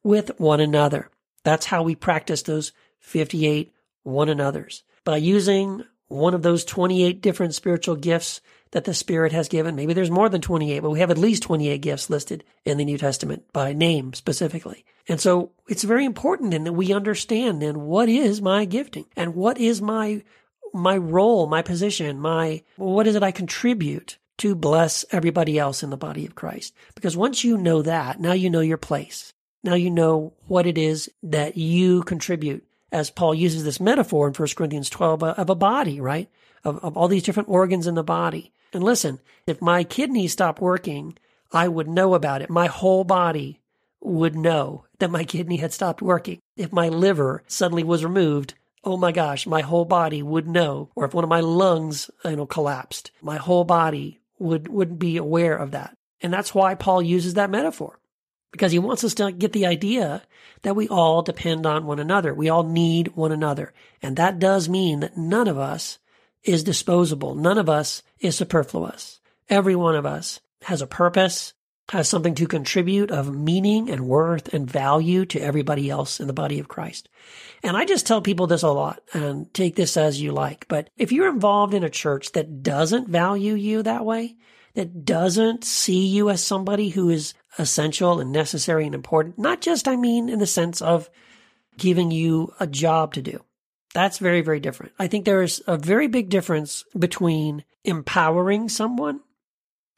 with 0.01 0.39
one 0.39 0.61
another. 0.61 1.09
That's 1.43 1.65
how 1.65 1.83
we 1.83 1.95
practice 1.95 2.41
those 2.41 2.71
58 2.99 3.73
one 4.03 4.29
another's 4.29 4.83
by 5.03 5.17
using 5.17 5.83
one 6.07 6.33
of 6.33 6.41
those 6.41 6.65
28 6.65 7.21
different 7.21 7.53
spiritual 7.53 7.95
gifts 7.95 8.41
that 8.71 8.85
the 8.85 8.93
Spirit 8.93 9.31
has 9.31 9.47
given. 9.47 9.75
Maybe 9.75 9.93
there's 9.93 10.11
more 10.11 10.29
than 10.29 10.41
28, 10.41 10.79
but 10.79 10.91
we 10.91 10.99
have 10.99 11.11
at 11.11 11.17
least 11.17 11.43
28 11.43 11.81
gifts 11.81 12.09
listed 12.09 12.43
in 12.65 12.77
the 12.77 12.85
New 12.85 12.97
Testament 12.97 13.45
by 13.51 13.73
name 13.73 14.13
specifically. 14.13 14.85
And 15.09 15.19
so 15.19 15.51
it's 15.67 15.83
very 15.83 16.05
important 16.05 16.51
then 16.51 16.63
that 16.65 16.73
we 16.73 16.93
understand 16.93 17.61
then 17.61 17.81
what 17.81 18.07
is 18.07 18.41
my 18.41 18.65
gifting 18.65 19.05
and 19.17 19.35
what 19.35 19.57
is 19.57 19.81
my 19.81 20.23
my 20.71 20.95
role, 20.95 21.47
my 21.47 21.63
position, 21.63 22.19
my 22.19 22.61
what 22.77 23.07
is 23.07 23.15
it 23.15 23.23
I 23.23 23.31
contribute 23.31 24.19
to 24.37 24.55
bless 24.55 25.03
everybody 25.11 25.57
else 25.57 25.81
in 25.81 25.89
the 25.89 25.97
body 25.97 26.25
of 26.25 26.35
Christ. 26.35 26.73
Because 26.95 27.17
once 27.17 27.43
you 27.43 27.57
know 27.57 27.81
that, 27.81 28.21
now 28.21 28.33
you 28.33 28.51
know 28.51 28.61
your 28.61 28.77
place. 28.77 29.33
Now 29.63 29.73
you 29.73 29.89
know 29.89 30.33
what 30.47 30.67
it 30.67 30.77
is 30.77 31.11
that 31.23 31.57
you 31.57 32.03
contribute 32.03 32.63
as 32.91 33.09
Paul 33.09 33.33
uses 33.33 33.63
this 33.63 33.79
metaphor 33.79 34.27
in 34.27 34.33
1 34.33 34.47
Corinthians 34.55 34.89
12 34.89 35.23
uh, 35.23 35.33
of 35.37 35.49
a 35.49 35.55
body, 35.55 35.99
right? 35.99 36.29
Of, 36.63 36.77
of 36.83 36.95
all 36.95 37.07
these 37.07 37.23
different 37.23 37.49
organs 37.49 37.87
in 37.87 37.95
the 37.95 38.03
body. 38.03 38.53
And 38.73 38.83
listen, 38.83 39.19
if 39.47 39.61
my 39.61 39.83
kidneys 39.83 40.31
stopped 40.31 40.61
working, 40.61 41.17
I 41.51 41.67
would 41.67 41.87
know 41.87 42.13
about 42.13 42.41
it. 42.41 42.49
My 42.49 42.67
whole 42.67 43.03
body 43.03 43.58
would 44.01 44.35
know 44.35 44.85
that 44.99 45.11
my 45.11 45.23
kidney 45.23 45.57
had 45.57 45.73
stopped 45.73 46.01
working. 46.01 46.39
If 46.55 46.71
my 46.71 46.89
liver 46.89 47.43
suddenly 47.47 47.83
was 47.83 48.03
removed, 48.03 48.53
oh 48.83 48.97
my 48.97 49.11
gosh, 49.11 49.45
my 49.45 49.61
whole 49.61 49.85
body 49.85 50.23
would 50.23 50.47
know. 50.47 50.89
Or 50.95 51.05
if 51.05 51.13
one 51.13 51.23
of 51.23 51.29
my 51.29 51.41
lungs, 51.41 52.09
you 52.23 52.35
know, 52.35 52.45
collapsed, 52.45 53.11
my 53.21 53.37
whole 53.37 53.63
body 53.63 54.19
would, 54.37 54.67
wouldn't 54.67 54.99
be 54.99 55.17
aware 55.17 55.55
of 55.55 55.71
that. 55.71 55.95
And 56.21 56.33
that's 56.33 56.53
why 56.53 56.75
Paul 56.75 57.01
uses 57.01 57.35
that 57.35 57.49
metaphor 57.49 57.99
because 58.51 58.71
he 58.71 58.79
wants 58.79 59.03
us 59.03 59.13
to 59.15 59.31
get 59.31 59.53
the 59.53 59.65
idea 59.65 60.23
that 60.63 60.75
we 60.75 60.87
all 60.87 61.21
depend 61.21 61.65
on 61.65 61.85
one 61.85 61.99
another. 61.99 62.33
We 62.33 62.49
all 62.49 62.63
need 62.63 63.15
one 63.15 63.31
another. 63.31 63.73
And 64.01 64.17
that 64.17 64.39
does 64.39 64.67
mean 64.67 65.01
that 65.01 65.17
none 65.17 65.47
of 65.47 65.57
us 65.57 65.99
is 66.43 66.63
disposable. 66.63 67.35
None 67.35 67.57
of 67.57 67.69
us 67.69 68.03
is 68.19 68.35
superfluous. 68.35 69.19
Every 69.49 69.75
one 69.75 69.95
of 69.95 70.05
us 70.05 70.39
has 70.63 70.81
a 70.81 70.87
purpose, 70.87 71.53
has 71.89 72.07
something 72.07 72.35
to 72.35 72.47
contribute 72.47 73.09
of 73.09 73.33
meaning 73.33 73.89
and 73.89 74.05
worth 74.05 74.53
and 74.53 74.69
value 74.69 75.25
to 75.25 75.39
everybody 75.39 75.89
else 75.89 76.19
in 76.19 76.27
the 76.27 76.33
body 76.33 76.59
of 76.59 76.67
Christ. 76.67 77.09
And 77.63 77.75
I 77.75 77.85
just 77.85 78.05
tell 78.05 78.21
people 78.21 78.47
this 78.47 78.61
a 78.61 78.69
lot 78.69 79.01
and 79.13 79.51
take 79.53 79.75
this 79.75 79.97
as 79.97 80.21
you 80.21 80.31
like. 80.31 80.67
But 80.67 80.89
if 80.97 81.11
you're 81.11 81.29
involved 81.29 81.73
in 81.73 81.83
a 81.83 81.89
church 81.89 82.31
that 82.33 82.61
doesn't 82.61 83.09
value 83.09 83.55
you 83.55 83.81
that 83.83 84.05
way, 84.05 84.35
that 84.75 85.03
doesn't 85.03 85.63
see 85.63 86.05
you 86.05 86.29
as 86.29 86.43
somebody 86.43 86.89
who 86.89 87.09
is 87.09 87.33
essential 87.57 88.19
and 88.19 88.31
necessary 88.31 88.85
and 88.85 88.93
important. 88.93 89.39
Not 89.39 89.61
just, 89.61 89.87
I 89.87 89.95
mean, 89.95 90.29
in 90.29 90.39
the 90.39 90.47
sense 90.47 90.81
of 90.81 91.09
giving 91.77 92.11
you 92.11 92.53
a 92.59 92.67
job 92.67 93.15
to 93.15 93.21
do. 93.21 93.43
That's 93.95 94.19
very, 94.19 94.41
very 94.41 94.59
different. 94.59 94.93
I 94.99 95.07
think 95.07 95.25
there 95.25 95.41
is 95.41 95.63
a 95.65 95.75
very 95.75 96.07
big 96.07 96.29
difference 96.29 96.83
between 96.97 97.63
empowering 97.83 98.69
someone 98.69 99.21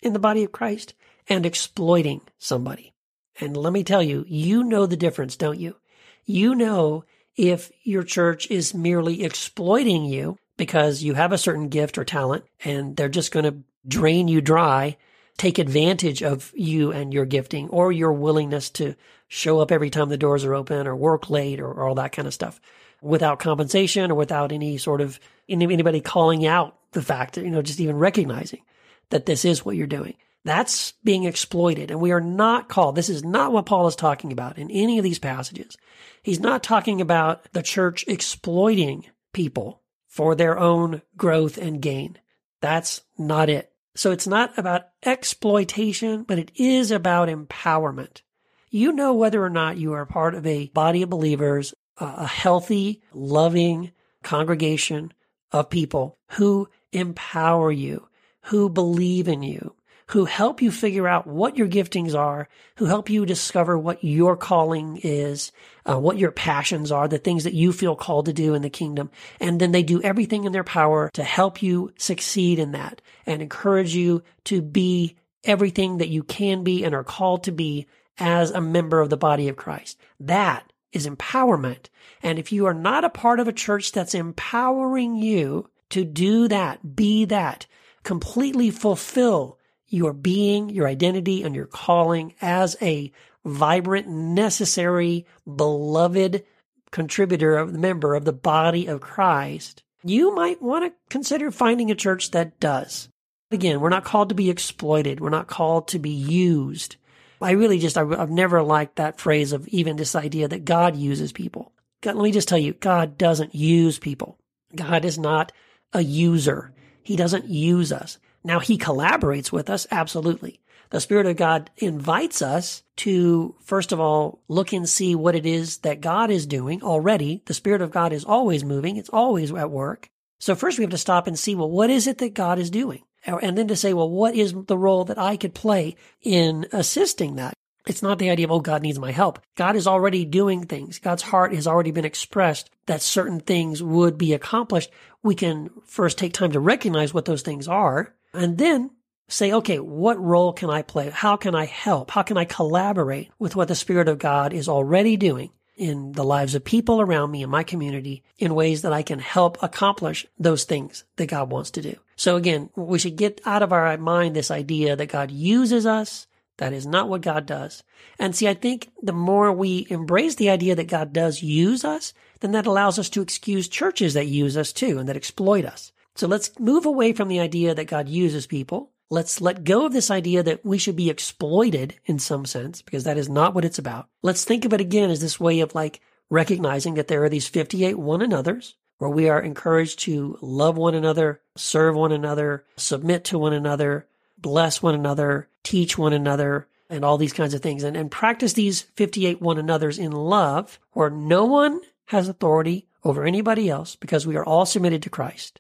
in 0.02 0.14
the 0.14 0.20
body 0.20 0.46
of 0.46 0.54
Christ 0.54 0.94
and 1.32 1.46
exploiting 1.46 2.20
somebody. 2.38 2.94
And 3.40 3.56
let 3.56 3.72
me 3.72 3.86
tell 3.86 4.04
you, 4.04 4.26
you 4.28 4.66
know 4.66 4.86
the 4.86 4.98
difference, 4.98 5.38
don't 5.38 5.58
you? 5.58 5.78
You 6.26 6.54
know 6.54 7.06
if 7.38 7.72
your 7.84 8.04
church 8.04 8.52
is 8.52 8.74
merely 8.74 9.24
exploiting 9.24 10.04
you 10.04 10.38
because 10.58 11.02
you 11.02 11.14
have 11.14 11.32
a 11.32 11.38
certain 11.38 11.70
gift 11.70 11.98
or 11.98 12.04
talent 12.04 12.44
and 12.66 12.98
they're 12.98 13.08
just 13.08 13.32
going 13.32 13.46
to 13.46 13.64
drain 13.88 14.28
you 14.28 14.42
dry 14.42 14.98
take 15.38 15.58
advantage 15.58 16.22
of 16.22 16.52
you 16.54 16.92
and 16.92 17.14
your 17.14 17.26
gifting 17.26 17.70
or 17.70 17.94
your 17.94 18.12
willingness 18.12 18.70
to 18.70 18.94
show 19.30 19.60
up 19.60 19.72
every 19.72 19.90
time 19.90 20.10
the 20.10 20.18
doors 20.18 20.44
are 20.44 20.54
open 20.54 20.86
or 20.86 20.96
work 20.96 21.30
late 21.30 21.62
or, 21.62 21.72
or 21.72 21.88
all 21.88 21.96
that 21.96 22.12
kind 22.12 22.28
of 22.28 22.34
stuff 22.34 22.60
without 23.02 23.40
compensation 23.40 24.12
or 24.12 24.16
without 24.16 24.52
any 24.52 24.78
sort 24.78 25.00
of 25.00 25.18
anybody 25.48 26.02
calling 26.02 26.46
out 26.46 26.76
the 26.92 27.02
fact 27.02 27.38
you 27.38 27.50
know, 27.50 27.62
just 27.62 27.80
even 27.80 27.98
recognizing 27.98 28.62
that 29.10 29.26
this 29.26 29.46
is 29.46 29.66
what 29.66 29.78
you're 29.78 29.88
doing. 29.88 30.14
That's 30.44 30.94
being 31.04 31.26
exploited. 31.26 31.92
And 31.92 32.02
we 32.02 32.12
are 32.12 32.22
not 32.22 32.68
called. 32.68 32.96
This 32.96 33.10
is 33.10 33.24
not 33.24 33.52
what 33.52 33.66
Paul 33.66 33.88
is 33.88 33.96
talking 33.96 34.32
about 34.32 34.58
in 34.58 34.72
any 34.72 34.98
of 34.98 35.04
these 35.04 35.20
passages. 35.20 35.78
He's 36.24 36.40
not 36.40 36.64
talking 36.64 37.00
about 37.00 37.52
the 37.54 37.62
church 37.62 38.06
exploiting 38.08 39.06
people 39.34 39.82
for 40.08 40.36
their 40.36 40.58
own 40.58 41.02
growth 41.16 41.58
and 41.58 41.82
gain. 41.82 42.18
That's 42.60 43.02
not 43.18 43.50
it. 43.50 43.72
So 43.96 44.12
it's 44.12 44.28
not 44.28 44.58
about 44.58 44.88
exploitation, 45.04 46.24
but 46.24 46.40
it 46.40 46.52
is 46.56 46.92
about 46.92 47.30
empowerment. 47.30 48.22
You 48.70 48.94
know 48.94 49.14
whether 49.14 49.44
or 49.44 49.50
not 49.50 49.78
you 49.78 49.94
are 49.94 50.06
part 50.06 50.34
of 50.34 50.46
a 50.48 50.68
body 50.68 51.02
of 51.02 51.10
believers, 51.10 51.74
a 51.98 52.26
healthy, 52.26 53.02
loving 53.14 53.92
congregation 54.24 55.14
of 55.52 55.70
people 55.70 56.18
who 56.32 56.70
empower 56.92 57.72
you, 57.72 58.08
who 58.44 58.70
believe 58.70 59.28
in 59.28 59.44
you, 59.44 59.76
who 60.12 60.26
help 60.26 60.62
you 60.62 60.70
figure 60.72 61.08
out 61.08 61.26
what 61.26 61.56
your 61.56 61.68
giftings 61.68 62.14
are, 62.14 62.50
who 62.76 62.86
help 62.86 63.10
you 63.10 63.26
discover 63.26 63.78
what 63.78 64.04
your 64.04 64.36
calling 64.36 65.00
is, 65.04 65.54
uh, 65.86 65.98
what 65.98 66.18
your 66.18 66.32
passions 66.32 66.92
are, 66.92 67.08
the 67.08 67.18
things 67.18 67.46
that 67.46 67.54
you 67.54 67.72
feel 67.72 67.96
called 67.96 68.26
to 68.26 68.34
do 68.34 68.54
in 68.54 68.62
the 68.62 68.70
kingdom. 68.70 69.10
And 69.40 69.60
then 69.60 69.72
they 69.72 69.84
do 69.84 70.02
everything 70.02 70.44
in 70.44 70.52
their 70.52 70.66
power 70.66 71.10
to 71.14 71.24
help 71.24 71.64
you 71.64 71.94
succeed 71.98 72.60
in 72.60 72.74
that 72.74 73.02
and 73.26 73.42
encourage 73.42 73.96
you 73.96 74.22
to 74.46 74.62
be 74.62 75.16
everything 75.46 76.00
that 76.00 76.10
you 76.10 76.24
can 76.24 76.66
be 76.66 76.84
and 76.84 76.94
are 76.94 77.06
called 77.06 77.46
to 77.46 77.52
be 77.54 77.88
as 78.18 78.52
a 78.52 78.60
member 78.60 79.00
of 79.00 79.10
the 79.10 79.18
body 79.18 79.48
of 79.48 79.56
Christ. 79.56 79.98
That 80.20 80.74
is 80.92 81.08
empowerment. 81.08 81.86
And 82.22 82.38
if 82.38 82.52
you 82.52 82.66
are 82.66 82.74
not 82.74 83.06
a 83.06 83.10
part 83.10 83.40
of 83.40 83.48
a 83.48 83.54
church 83.54 83.94
that's 83.94 84.14
empowering 84.14 85.16
you 85.16 85.70
to 85.92 86.04
do 86.04 86.50
that, 86.50 86.98
be 86.98 87.24
that, 87.26 87.66
completely 88.04 88.72
fulfill 88.72 89.58
your 89.92 90.14
being, 90.14 90.70
your 90.70 90.88
identity, 90.88 91.44
and 91.44 91.54
your 91.54 91.68
calling 91.68 92.34
as 92.42 92.76
a 92.82 93.12
vibrant, 93.46 94.08
necessary, 94.08 95.26
beloved 95.46 96.44
contributor 96.92 97.58
of 97.58 97.74
the 97.74 97.80
member 97.80 98.16
of 98.16 98.26
the 98.26 98.34
body 98.34 98.88
of 98.88 99.02
Christ, 99.02 99.84
you 100.04 100.34
might 100.34 100.62
want 100.62 100.86
to 100.86 100.94
consider 101.10 101.52
finding 101.52 101.92
a 101.92 101.96
church 101.96 102.32
that 102.32 102.60
does. 102.60 103.10
Again, 103.52 103.82
we're 103.82 103.90
not 103.90 104.06
called 104.06 104.30
to 104.30 104.36
be 104.36 104.50
exploited. 104.50 105.20
We're 105.20 105.30
not 105.30 105.48
called 105.48 105.90
to 105.90 106.00
be 106.00 106.10
used. 106.10 106.96
I 107.42 107.52
really 107.52 107.80
just, 107.80 107.98
I've 107.98 108.30
never 108.30 108.62
liked 108.62 108.96
that 108.96 109.20
phrase 109.20 109.52
of 109.52 109.68
even 109.68 109.98
this 109.98 110.16
idea 110.16 110.48
that 110.48 110.64
God 110.64 110.96
uses 110.96 111.32
people. 111.32 111.74
God, 112.02 112.16
let 112.16 112.24
me 112.24 112.32
just 112.32 112.48
tell 112.48 112.58
you, 112.58 112.74
God 112.74 113.18
doesn't 113.18 113.56
use 113.56 114.00
people. 114.00 114.38
God 114.76 115.04
is 115.06 115.18
not 115.18 115.52
a 115.92 116.02
user. 116.02 116.72
He 117.04 117.16
doesn't 117.16 117.50
use 117.50 117.92
us. 117.92 118.20
Now 118.44 118.60
he 118.60 118.78
collaborates 118.78 119.52
with 119.52 119.70
us, 119.70 119.88
absolutely. 119.92 120.60
The 120.90 121.00
Spirit 121.00 121.26
of 121.26 121.38
God 121.38 121.72
invites 121.78 122.42
us 122.42 122.84
to, 122.98 123.56
first 123.64 123.92
of 123.92 124.00
all, 124.00 124.42
look 124.50 124.74
and 124.74 124.90
see 124.90 125.16
what 125.16 125.36
it 125.36 125.46
is 125.46 125.78
that 125.80 126.02
God 126.02 126.30
is 126.30 126.46
doing 126.46 126.84
already. 126.84 127.42
The 127.46 127.54
Spirit 127.54 127.82
of 127.82 127.92
God 127.92 128.12
is 128.12 128.26
always 128.26 128.66
moving. 128.66 128.98
It's 128.98 129.10
always 129.10 129.54
at 129.54 129.72
work. 129.72 130.10
So 130.40 130.54
first 130.54 130.78
we 130.78 130.84
have 130.84 130.92
to 130.92 130.98
stop 130.98 131.28
and 131.28 131.40
see, 131.40 131.56
well, 131.56 131.70
what 131.70 131.90
is 131.90 132.08
it 132.08 132.18
that 132.18 132.34
God 132.34 132.60
is 132.60 132.70
doing? 132.70 133.04
And 133.24 133.58
then 133.58 133.68
to 133.68 133.76
say, 133.76 133.94
well, 133.94 134.10
what 134.10 134.36
is 134.36 134.54
the 134.66 134.78
role 134.78 135.06
that 135.06 135.20
I 135.20 135.38
could 135.38 135.54
play 135.54 135.96
in 136.22 136.66
assisting 136.74 137.36
that? 137.36 137.54
It's 137.88 138.02
not 138.02 138.20
the 138.20 138.30
idea 138.30 138.46
of, 138.46 138.52
oh, 138.52 138.60
God 138.60 138.82
needs 138.82 139.00
my 139.00 139.12
help. 139.12 139.40
God 139.56 139.76
is 139.76 139.88
already 139.88 140.26
doing 140.26 140.66
things. 140.66 141.00
God's 141.00 141.24
heart 141.24 141.54
has 141.54 141.68
already 141.68 141.92
been 141.92 142.06
expressed 142.06 142.70
that 142.88 143.02
certain 143.02 143.40
things 143.40 143.82
would 143.82 144.18
be 144.18 144.34
accomplished. 144.34 144.92
We 145.24 145.36
can 145.36 145.70
first 145.86 146.18
take 146.18 146.34
time 146.34 146.52
to 146.52 146.60
recognize 146.60 147.14
what 147.14 147.26
those 147.26 147.44
things 147.44 147.68
are 147.68 148.14
and 148.34 148.58
then 148.58 148.92
say, 149.28 149.52
okay, 149.54 149.80
what 149.80 150.22
role 150.22 150.54
can 150.54 150.70
I 150.70 150.82
play? 150.82 151.10
How 151.10 151.38
can 151.38 151.56
I 151.56 151.66
help? 151.66 152.12
How 152.12 152.22
can 152.22 152.38
I 152.38 152.46
collaborate 152.46 153.30
with 153.40 153.56
what 153.56 153.68
the 153.68 153.76
Spirit 153.76 154.08
of 154.08 154.20
God 154.20 154.54
is 154.54 154.68
already 154.68 155.18
doing 155.18 155.52
in 155.76 156.12
the 156.12 156.24
lives 156.24 156.54
of 156.54 156.64
people 156.64 157.02
around 157.02 157.32
me 157.32 157.44
in 157.44 157.50
my 157.50 157.64
community 157.64 158.24
in 158.38 158.54
ways 158.54 158.82
that 158.82 158.94
I 158.94 159.04
can 159.04 159.20
help 159.20 159.62
accomplish 159.64 160.26
those 160.38 160.66
things 160.66 161.06
that 161.16 161.28
God 161.28 161.50
wants 161.50 161.72
to 161.72 161.82
do? 161.82 161.96
So 162.16 162.36
again, 162.36 162.70
we 162.76 163.00
should 163.00 163.16
get 163.16 163.42
out 163.46 163.64
of 163.64 163.74
our 163.74 163.98
mind 163.98 164.36
this 164.36 164.52
idea 164.52 164.96
that 164.96 165.08
God 165.08 165.32
uses 165.32 165.86
us. 165.86 166.28
That 166.58 166.74
is 166.74 166.86
not 166.86 167.10
what 167.10 167.22
God 167.22 167.48
does. 167.48 167.82
And 168.20 168.36
see, 168.36 168.48
I 168.48 168.54
think 168.54 168.92
the 169.02 169.14
more 169.14 169.52
we 169.52 169.88
embrace 169.90 170.36
the 170.36 170.52
idea 170.52 170.76
that 170.76 170.88
God 170.88 171.12
does 171.12 171.42
use 171.42 171.84
us, 171.84 172.14
then 172.42 172.52
that 172.52 172.68
allows 172.68 173.00
us 173.00 173.10
to 173.10 173.22
excuse 173.22 173.68
churches 173.68 174.14
that 174.14 174.28
use 174.28 174.56
us 174.56 174.72
too 174.72 175.00
and 175.00 175.10
that 175.10 175.16
exploit 175.16 175.66
us. 175.66 175.92
So 176.16 176.28
let's 176.28 176.58
move 176.60 176.86
away 176.86 177.14
from 177.14 177.28
the 177.28 177.40
idea 177.40 177.74
that 177.74 177.86
God 177.86 178.10
uses 178.10 178.48
people. 178.48 178.92
Let's 179.10 179.42
let 179.42 179.64
go 179.64 179.86
of 179.86 179.94
this 179.94 180.10
idea 180.10 180.44
that 180.44 180.66
we 180.66 180.78
should 180.78 180.96
be 180.96 181.10
exploited 181.10 181.96
in 182.06 182.20
some 182.20 182.46
sense, 182.46 182.82
because 182.82 183.04
that 183.04 183.18
is 183.18 183.28
not 183.28 183.54
what 183.54 183.66
it's 183.66 183.80
about. 183.80 184.08
Let's 184.22 184.46
think 184.46 184.64
of 184.66 184.74
it 184.74 184.82
again 184.82 185.10
as 185.10 185.20
this 185.20 185.40
way 185.40 185.60
of 185.60 185.76
like 185.76 186.02
recognizing 186.30 186.94
that 186.96 187.08
there 187.08 187.24
are 187.24 187.30
these 187.30 187.48
58 187.48 188.00
one 188.00 188.22
another's 188.22 188.76
where 188.98 189.10
we 189.10 189.28
are 189.28 189.42
encouraged 189.42 190.00
to 190.00 190.38
love 190.42 190.78
one 190.78 190.94
another, 190.94 191.42
serve 191.58 191.96
one 191.96 192.12
another, 192.12 192.64
submit 192.78 193.24
to 193.26 193.38
one 193.38 193.52
another, 193.52 194.06
bless 194.38 194.82
one 194.82 194.94
another, 194.94 195.50
teach 195.64 195.98
one 195.98 196.14
another, 196.14 196.68
and 196.88 197.04
all 197.04 197.18
these 197.18 197.34
kinds 197.34 197.54
of 197.54 197.62
things. 197.62 197.84
And, 197.84 197.98
and 197.98 198.12
practice 198.12 198.54
these 198.54 198.82
58 198.82 199.42
one 199.42 199.58
another's 199.58 199.98
in 199.98 200.12
love, 200.12 200.80
where 200.92 201.10
no 201.10 201.46
one 201.46 201.82
has 202.06 202.30
authority 202.30 202.86
over 203.04 203.24
anybody 203.24 203.70
else 203.70 203.96
because 203.96 204.28
we 204.28 204.36
are 204.36 204.46
all 204.46 204.66
submitted 204.66 205.02
to 205.04 205.10
Christ. 205.10 205.60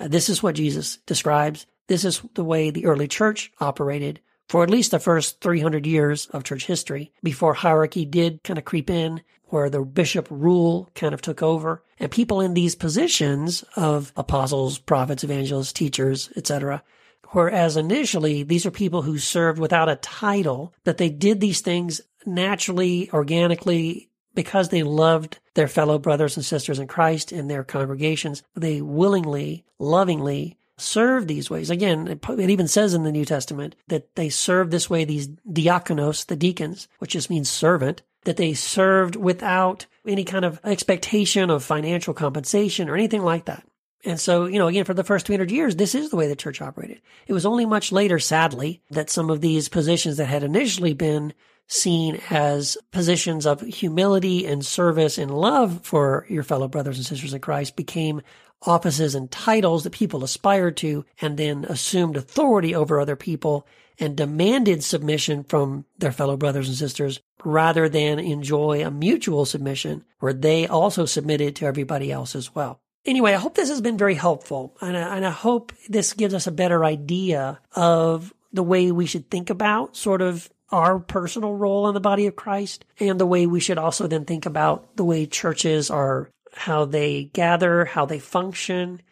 Uh, 0.00 0.08
this 0.08 0.28
is 0.28 0.42
what 0.42 0.56
Jesus 0.56 0.96
describes. 1.06 1.66
This 1.86 2.04
is 2.04 2.22
the 2.34 2.44
way 2.44 2.70
the 2.70 2.86
early 2.86 3.06
church 3.06 3.52
operated 3.60 4.20
for 4.48 4.64
at 4.64 4.70
least 4.70 4.90
the 4.90 4.98
first 4.98 5.40
300 5.40 5.86
years 5.86 6.26
of 6.26 6.42
church 6.42 6.66
history 6.66 7.12
before 7.22 7.54
hierarchy 7.54 8.04
did 8.04 8.42
kind 8.42 8.58
of 8.58 8.64
creep 8.64 8.90
in, 8.90 9.22
where 9.44 9.70
the 9.70 9.80
bishop 9.82 10.26
rule 10.28 10.90
kind 10.96 11.14
of 11.14 11.22
took 11.22 11.40
over. 11.40 11.84
And 12.00 12.10
people 12.10 12.40
in 12.40 12.54
these 12.54 12.74
positions 12.74 13.62
of 13.76 14.12
apostles, 14.16 14.78
prophets, 14.78 15.22
evangelists, 15.22 15.72
teachers, 15.72 16.30
etc., 16.36 16.82
Whereas 17.32 17.76
initially, 17.76 18.42
these 18.42 18.66
are 18.66 18.72
people 18.72 19.02
who 19.02 19.18
served 19.18 19.60
without 19.60 19.88
a 19.88 19.96
title, 19.96 20.74
that 20.82 20.98
they 20.98 21.10
did 21.10 21.40
these 21.40 21.60
things 21.60 22.00
naturally, 22.26 23.08
organically, 23.12 24.09
because 24.34 24.68
they 24.68 24.82
loved 24.82 25.38
their 25.54 25.68
fellow 25.68 25.98
brothers 25.98 26.36
and 26.36 26.44
sisters 26.44 26.78
in 26.78 26.86
Christ 26.86 27.32
in 27.32 27.48
their 27.48 27.64
congregations, 27.64 28.42
they 28.54 28.80
willingly, 28.80 29.64
lovingly 29.78 30.56
served 30.78 31.28
these 31.28 31.50
ways. 31.50 31.70
Again, 31.70 32.06
it 32.08 32.50
even 32.50 32.68
says 32.68 32.94
in 32.94 33.02
the 33.02 33.12
New 33.12 33.24
Testament 33.24 33.76
that 33.88 34.14
they 34.14 34.28
served 34.28 34.70
this 34.70 34.88
way, 34.88 35.04
these 35.04 35.28
diakonos, 35.28 36.26
the 36.26 36.36
deacons, 36.36 36.88
which 36.98 37.12
just 37.12 37.30
means 37.30 37.50
servant, 37.50 38.02
that 38.24 38.36
they 38.36 38.54
served 38.54 39.16
without 39.16 39.86
any 40.06 40.24
kind 40.24 40.44
of 40.44 40.60
expectation 40.64 41.50
of 41.50 41.64
financial 41.64 42.14
compensation 42.14 42.88
or 42.88 42.94
anything 42.94 43.22
like 43.22 43.46
that. 43.46 43.66
And 44.04 44.18
so, 44.18 44.46
you 44.46 44.58
know, 44.58 44.68
again, 44.68 44.86
for 44.86 44.94
the 44.94 45.04
first 45.04 45.26
300 45.26 45.50
years, 45.50 45.76
this 45.76 45.94
is 45.94 46.08
the 46.08 46.16
way 46.16 46.26
the 46.26 46.36
church 46.36 46.62
operated. 46.62 47.02
It 47.26 47.34
was 47.34 47.44
only 47.44 47.66
much 47.66 47.92
later, 47.92 48.18
sadly, 48.18 48.80
that 48.90 49.10
some 49.10 49.28
of 49.28 49.42
these 49.42 49.68
positions 49.68 50.16
that 50.16 50.26
had 50.26 50.42
initially 50.42 50.94
been 50.94 51.34
seen 51.70 52.20
as 52.30 52.76
positions 52.90 53.46
of 53.46 53.60
humility 53.60 54.44
and 54.44 54.66
service 54.66 55.18
and 55.18 55.30
love 55.30 55.80
for 55.84 56.26
your 56.28 56.42
fellow 56.42 56.66
brothers 56.66 56.96
and 56.96 57.06
sisters 57.06 57.32
in 57.32 57.40
Christ 57.40 57.76
became 57.76 58.22
offices 58.62 59.14
and 59.14 59.30
titles 59.30 59.84
that 59.84 59.92
people 59.92 60.24
aspired 60.24 60.76
to 60.76 61.04
and 61.20 61.38
then 61.38 61.64
assumed 61.64 62.16
authority 62.16 62.74
over 62.74 63.00
other 63.00 63.16
people 63.16 63.66
and 64.00 64.16
demanded 64.16 64.82
submission 64.82 65.44
from 65.44 65.84
their 65.98 66.12
fellow 66.12 66.36
brothers 66.36 66.68
and 66.68 66.76
sisters 66.76 67.20
rather 67.44 67.88
than 67.88 68.18
enjoy 68.18 68.84
a 68.84 68.90
mutual 68.90 69.44
submission 69.44 70.04
where 70.18 70.32
they 70.32 70.66
also 70.66 71.04
submitted 71.04 71.54
to 71.54 71.66
everybody 71.66 72.10
else 72.10 72.34
as 72.34 72.52
well. 72.54 72.80
Anyway, 73.06 73.32
I 73.32 73.36
hope 73.36 73.54
this 73.54 73.68
has 73.68 73.80
been 73.80 73.96
very 73.96 74.14
helpful 74.14 74.76
and 74.80 74.96
I, 74.96 75.16
and 75.16 75.24
I 75.24 75.30
hope 75.30 75.72
this 75.88 76.14
gives 76.14 76.34
us 76.34 76.46
a 76.48 76.52
better 76.52 76.84
idea 76.84 77.60
of 77.76 78.34
the 78.52 78.62
way 78.64 78.90
we 78.90 79.06
should 79.06 79.30
think 79.30 79.48
about 79.48 79.96
sort 79.96 80.20
of 80.20 80.50
our 80.72 80.98
personal 80.98 81.54
role 81.54 81.88
in 81.88 81.94
the 81.94 82.00
body 82.00 82.26
of 82.26 82.36
Christ 82.36 82.84
and 82.98 83.18
the 83.18 83.26
way 83.26 83.46
we 83.46 83.60
should 83.60 83.78
also 83.78 84.06
then 84.06 84.24
think 84.24 84.46
about 84.46 84.96
the 84.96 85.04
way 85.04 85.26
churches 85.26 85.90
are, 85.90 86.30
how 86.54 86.84
they 86.84 87.24
gather, 87.24 87.84
how 87.84 88.06
they 88.06 88.18
function, 88.18 89.02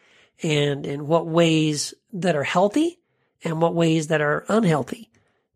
and 0.41 0.85
in 0.85 1.07
what 1.07 1.27
ways 1.27 1.93
that 2.13 2.35
are 2.35 2.43
healthy 2.43 2.99
and 3.43 3.61
what 3.61 3.75
ways 3.75 4.07
that 4.07 4.21
are 4.21 4.45
unhealthy 4.47 5.09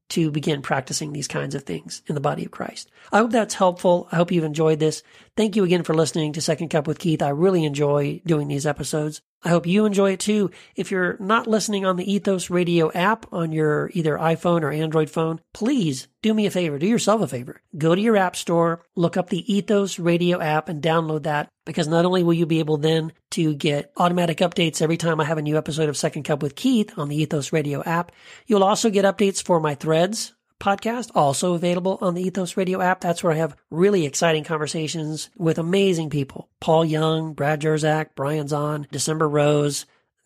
to 0.10 0.30
begin 0.30 0.62
practicing 0.62 1.12
these 1.12 1.28
kinds 1.28 1.56
of 1.56 1.64
things 1.64 2.04
in 2.08 2.16
the 2.16 2.22
body 2.22 2.46
of 2.46 2.52
Christ. 2.52 2.92
I 3.12 3.20
hope 3.20 3.32
that's 3.32 3.56
helpful. 3.56 4.08
I 4.12 4.18
hope 4.18 4.32
you've 4.32 4.44
enjoyed 4.44 4.80
this. 4.80 5.02
Thank 5.36 5.56
you 5.56 5.64
again 5.64 5.84
for 5.84 5.94
listening 5.94 6.34
to 6.34 6.42
Second 6.42 6.70
Cup 6.70 6.86
with 6.86 7.00
Keith. 7.00 7.22
I 7.22 7.30
really 7.30 7.66
enjoy 7.66 8.22
doing 8.26 8.48
these 8.48 8.68
episodes. 8.68 9.22
I 9.44 9.50
hope 9.50 9.68
you 9.68 9.86
enjoy 9.86 10.12
it 10.14 10.20
too. 10.20 10.52
If 10.76 10.90
you're 10.90 11.18
not 11.20 11.48
listening 11.48 11.86
on 11.86 11.98
the 11.98 12.12
Ethos 12.12 12.50
Radio 12.50 12.92
app 12.94 13.26
on 13.34 13.52
your 13.52 13.92
either 13.94 14.18
iPhone 14.18 14.62
or 14.62 14.72
Android 14.72 15.10
phone, 15.10 15.42
please 15.54 16.08
do 16.22 16.34
me 16.34 16.46
a 16.46 16.52
favor. 16.52 16.80
Do 16.80 16.88
yourself 16.88 17.22
a 17.22 17.28
favor. 17.28 17.62
Go 17.78 17.94
to 17.94 18.02
your 18.02 18.16
app 18.16 18.36
store, 18.36 18.82
look 18.96 19.18
up 19.18 19.30
the 19.30 19.54
Ethos 19.54 20.00
Radio 20.00 20.40
app 20.40 20.70
and 20.70 20.82
download 20.82 21.24
that 21.24 21.50
because 21.66 21.88
not 21.88 22.06
only 22.06 22.24
will 22.24 22.34
you 22.34 22.46
be 22.46 22.60
able 22.60 22.78
then 22.78 23.12
to 23.32 23.54
get 23.54 23.92
automatic 23.98 24.38
updates 24.38 24.82
every 24.82 24.98
time 24.98 25.20
I 25.20 25.26
have 25.26 25.38
a 25.38 25.42
new 25.42 25.58
episode 25.58 25.90
of 25.90 25.98
Second 25.98 26.24
Cup 26.24 26.42
with 26.42 26.56
Keith 26.56 26.98
on 26.98 27.10
the 27.10 27.18
Ethos 27.18 27.52
Radio 27.52 27.84
app, 27.84 28.12
you'll 28.48 28.64
also 28.64 28.90
get 28.90 29.06
updates 29.06 29.44
for 29.44 29.60
my 29.60 29.76
threads 29.76 30.34
podcast, 30.64 31.12
also 31.14 31.54
available 31.54 31.98
on 32.00 32.14
the 32.14 32.24
Ethos 32.24 32.56
Radio 32.56 32.80
app. 32.80 33.02
That's 33.02 33.22
where 33.22 33.34
I 33.34 33.38
have 33.38 33.58
really 33.70 34.06
exciting 34.06 34.46
conversations 34.46 35.30
with 35.38 35.58
amazing 35.58 36.10
people. 36.10 36.48
Paul 36.62 36.86
Young, 36.86 37.34
Brad 37.34 37.62
Jersak, 37.62 38.12
Brian 38.16 38.48
Zahnd, 38.48 38.90
December 38.90 39.28
Rose, 39.28 39.86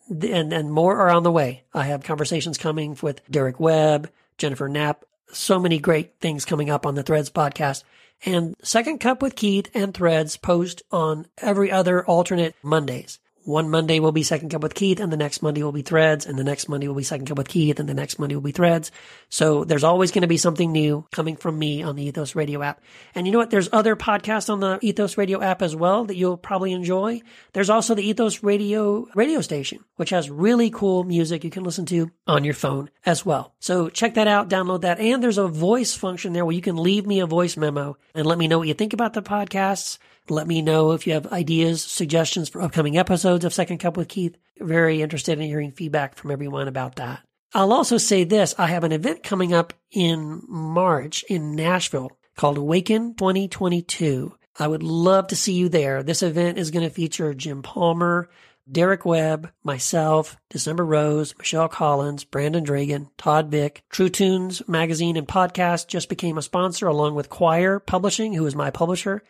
and, 0.10 0.54
and 0.54 0.72
more 0.72 1.00
are 1.00 1.10
on 1.10 1.24
the 1.24 1.32
way. 1.32 1.64
I 1.74 1.86
have 1.86 2.04
conversations 2.04 2.60
coming 2.60 2.96
with 3.02 3.28
Derek 3.30 3.60
Webb, 3.60 4.12
Jennifer 4.38 4.70
Knapp, 4.70 5.06
so 5.34 5.60
many 5.60 5.80
great 5.80 6.20
things 6.20 6.46
coming 6.46 6.70
up 6.70 6.86
on 6.86 6.94
the 6.94 7.04
Threads 7.04 7.32
podcast. 7.32 7.84
And 8.24 8.56
Second 8.62 9.00
Cup 9.00 9.22
with 9.24 9.36
Keith 9.36 9.70
and 9.74 9.94
Threads 9.94 10.38
post 10.38 10.84
on 10.92 11.26
every 11.40 11.72
other 11.72 12.06
alternate 12.06 12.56
Mondays 12.62 13.20
one 13.48 13.70
Monday 13.70 14.02
will 14.02 14.12
be 14.12 14.24
Second 14.24 14.50
Cup 14.50 14.62
with 14.62 14.76
Keith, 14.76 15.00
and 15.00 15.12
the 15.12 15.18
next 15.18 15.42
Monday 15.42 15.64
will 15.64 15.72
be 15.72 15.82
Threads, 15.82 16.26
and 16.26 16.38
the 16.38 16.44
next 16.44 16.68
Monday 16.68 16.90
will 16.90 16.96
be 16.96 17.04
Second 17.04 17.28
Cup 17.28 17.38
with 17.38 17.48
Keith, 17.48 17.80
and 17.80 17.88
the 17.88 17.94
next 17.94 18.20
Monday 18.20 18.36
will 18.36 18.42
be 18.42 18.52
Threads. 18.52 18.92
So 19.30 19.64
there's 19.64 19.86
always 19.86 20.12
going 20.12 20.24
to 20.24 20.28
be 20.28 20.36
something 20.36 20.70
new 20.70 21.06
coming 21.12 21.38
from 21.38 21.58
me 21.58 21.82
on 21.82 21.96
the 21.96 22.04
Ethos 22.04 22.36
Radio 22.36 22.62
app. 22.62 22.82
And 23.16 23.26
you 23.26 23.32
know 23.32 23.40
what? 23.40 23.50
There's 23.50 23.70
other 23.72 23.96
podcasts 23.96 24.50
on 24.50 24.60
the 24.60 24.80
Ethos 24.82 25.18
Radio 25.18 25.42
app 25.42 25.62
as 25.62 25.78
well 25.78 26.04
that 26.06 26.18
you'll 26.18 26.36
probably 26.36 26.74
enjoy. 26.74 27.22
There's 27.54 27.70
also 27.70 27.96
the 27.96 28.06
Ethos 28.06 28.44
Radio 28.44 29.08
radio 29.16 29.40
station, 29.40 29.80
which 29.96 30.10
has 30.10 30.30
really 30.30 30.70
cool 30.70 31.06
music 31.06 31.46
you 31.46 31.50
can 31.50 31.64
listen 31.64 31.86
to 31.86 32.12
on 32.28 32.44
your 32.44 32.54
phone 32.54 32.90
as 33.06 33.26
well. 33.26 33.56
So 33.60 33.88
check 33.88 34.16
that 34.16 34.28
out, 34.28 34.50
download 34.50 34.82
that. 34.82 35.00
And 35.00 35.24
there's 35.24 35.38
a 35.38 35.48
voice 35.48 35.96
function 35.96 36.34
there 36.34 36.44
where 36.44 36.56
you 36.56 36.62
can 36.62 36.76
leave 36.76 37.08
me 37.08 37.22
a 37.22 37.26
voice 37.26 37.56
memo 37.56 37.98
and 38.14 38.26
let 38.26 38.38
me 38.38 38.50
know 38.50 38.58
what 38.58 38.68
you 38.68 38.74
think 38.74 38.92
about 38.92 39.14
the 39.14 39.22
podcasts 39.22 40.00
let 40.30 40.48
me 40.48 40.62
know 40.62 40.92
if 40.92 41.08
you 41.08 41.14
have 41.14 41.28
ideas, 41.28 41.82
suggestions 41.84 42.50
for 42.50 42.62
upcoming 42.62 42.98
episodes 42.98 43.46
of 43.46 43.54
Second 43.54 43.80
Cup 43.80 43.98
with 43.98 44.08
Keith. 44.08 44.38
Very 44.60 45.02
interested 45.02 45.40
in 45.40 45.46
hearing 45.46 45.72
feedback 45.72 46.16
from 46.16 46.32
everyone 46.32 46.68
about 46.68 46.96
that. 46.96 47.22
I'll 47.54 47.74
also 47.74 47.98
say 47.98 48.24
this. 48.24 48.56
I 48.58 48.68
have 48.68 48.84
an 48.84 48.92
event 48.92 49.24
coming 49.24 49.54
up 49.54 49.74
in 49.92 50.42
March 50.48 51.24
in 51.30 51.56
Nashville 51.56 52.12
called 52.36 52.58
Awaken 52.58 53.16
2022. 53.16 54.34
I 54.60 54.68
would 54.68 54.84
love 54.84 55.28
to 55.28 55.36
see 55.36 55.54
you 55.54 55.70
there. 55.70 56.04
This 56.04 56.24
event 56.24 56.58
is 56.58 56.72
going 56.72 56.88
to 56.88 56.94
feature 56.94 57.34
Jim 57.34 57.62
Palmer, 57.62 58.30
Derek 58.70 59.06
Webb, 59.06 59.52
myself, 59.64 60.36
December 60.50 60.84
Rose, 60.84 61.34
Michelle 61.38 61.70
Collins, 61.70 62.26
Brandon 62.26 62.64
Dragon, 62.64 63.10
Todd 63.18 63.50
Vick, 63.50 63.84
True 63.90 64.10
Tunes 64.10 64.68
magazine 64.68 65.16
and 65.16 65.28
podcast 65.28 65.88
just 65.88 66.10
became 66.10 66.38
a 66.38 66.42
sponsor 66.42 66.88
along 66.88 67.16
with 67.16 67.30
Quoir 67.30 67.80
Publishing, 67.80 68.34
who 68.34 68.46
is 68.46 68.56
my 68.56 68.70
publisher. 68.70 69.24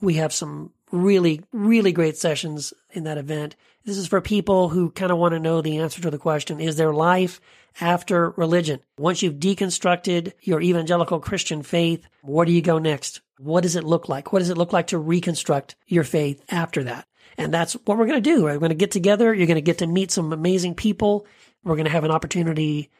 We 0.00 0.14
have 0.14 0.32
some 0.32 0.72
really, 0.92 1.42
really 1.52 1.92
great 1.92 2.16
sessions 2.16 2.72
in 2.90 3.04
that 3.04 3.18
event. 3.18 3.56
This 3.84 3.96
is 3.96 4.06
for 4.06 4.20
people 4.20 4.68
who 4.68 4.90
kind 4.90 5.12
of 5.12 5.18
want 5.18 5.32
to 5.32 5.40
know 5.40 5.60
the 5.60 5.78
answer 5.78 6.00
to 6.02 6.10
the 6.10 6.18
question, 6.18 6.60
is 6.60 6.76
there 6.76 6.92
life 6.92 7.40
after 7.80 8.30
religion? 8.30 8.80
Once 8.98 9.22
you've 9.22 9.34
deconstructed 9.34 10.32
your 10.40 10.60
evangelical 10.60 11.20
Christian 11.20 11.62
faith, 11.62 12.06
where 12.22 12.46
do 12.46 12.52
you 12.52 12.62
go 12.62 12.78
next? 12.78 13.20
What 13.38 13.62
does 13.62 13.76
it 13.76 13.84
look 13.84 14.08
like? 14.08 14.32
What 14.32 14.40
does 14.40 14.50
it 14.50 14.58
look 14.58 14.72
like 14.72 14.88
to 14.88 14.98
reconstruct 14.98 15.76
your 15.86 16.04
faith 16.04 16.42
after 16.50 16.84
that? 16.84 17.06
And 17.38 17.52
that's 17.52 17.74
what 17.74 17.98
we're 17.98 18.06
going 18.06 18.22
to 18.22 18.30
do. 18.30 18.44
We're 18.44 18.58
going 18.58 18.70
to 18.70 18.74
get 18.74 18.90
together. 18.90 19.34
You're 19.34 19.46
going 19.46 19.56
to 19.56 19.60
get 19.60 19.78
to 19.78 19.86
meet 19.86 20.10
some 20.10 20.32
amazing 20.32 20.74
people. 20.74 21.26
We're 21.64 21.76
going 21.76 21.84
to 21.84 21.90
have 21.90 22.04
an 22.04 22.10
opportunity 22.10 22.90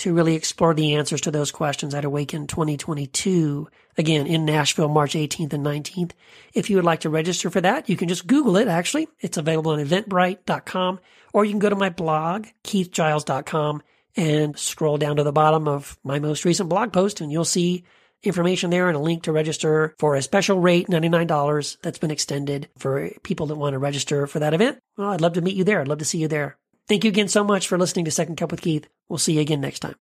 to 0.00 0.14
really 0.14 0.34
explore 0.34 0.74
the 0.74 0.94
answers 0.94 1.20
to 1.22 1.30
those 1.30 1.50
questions 1.50 1.94
at 1.94 2.04
Awaken 2.04 2.46
2022, 2.46 3.68
again 3.98 4.26
in 4.26 4.44
Nashville, 4.44 4.88
March 4.88 5.14
18th 5.14 5.52
and 5.52 5.64
19th. 5.64 6.12
If 6.54 6.70
you 6.70 6.76
would 6.76 6.84
like 6.84 7.00
to 7.00 7.10
register 7.10 7.50
for 7.50 7.60
that, 7.60 7.88
you 7.88 7.96
can 7.96 8.08
just 8.08 8.26
Google 8.26 8.56
it, 8.56 8.68
actually. 8.68 9.08
It's 9.20 9.36
available 9.36 9.72
on 9.72 9.84
eventbrite.com, 9.84 11.00
or 11.32 11.44
you 11.44 11.52
can 11.52 11.58
go 11.58 11.68
to 11.68 11.76
my 11.76 11.90
blog, 11.90 12.46
keithgiles.com, 12.64 13.82
and 14.16 14.58
scroll 14.58 14.98
down 14.98 15.16
to 15.16 15.22
the 15.22 15.32
bottom 15.32 15.68
of 15.68 15.98
my 16.02 16.18
most 16.18 16.44
recent 16.44 16.68
blog 16.68 16.92
post, 16.92 17.20
and 17.20 17.30
you'll 17.30 17.44
see 17.44 17.84
information 18.22 18.70
there 18.70 18.88
and 18.88 18.96
a 18.96 19.00
link 19.00 19.22
to 19.24 19.32
register 19.32 19.94
for 19.98 20.14
a 20.14 20.22
special 20.22 20.60
rate, 20.60 20.88
$99, 20.88 21.78
that's 21.82 21.98
been 21.98 22.10
extended 22.10 22.68
for 22.78 23.10
people 23.22 23.46
that 23.46 23.56
want 23.56 23.74
to 23.74 23.78
register 23.78 24.26
for 24.26 24.38
that 24.38 24.54
event. 24.54 24.78
Well, 24.96 25.10
I'd 25.10 25.20
love 25.20 25.34
to 25.34 25.40
meet 25.40 25.56
you 25.56 25.64
there. 25.64 25.80
I'd 25.80 25.88
love 25.88 25.98
to 25.98 26.04
see 26.04 26.18
you 26.18 26.28
there. 26.28 26.56
Thank 26.90 27.04
you 27.04 27.10
again 27.10 27.28
so 27.28 27.44
much 27.44 27.68
for 27.68 27.78
listening 27.78 28.06
to 28.06 28.10
Second 28.10 28.34
Cup 28.34 28.50
with 28.50 28.62
Keith. 28.62 28.88
We'll 29.08 29.18
see 29.18 29.34
you 29.34 29.40
again 29.40 29.60
next 29.60 29.78
time. 29.78 29.94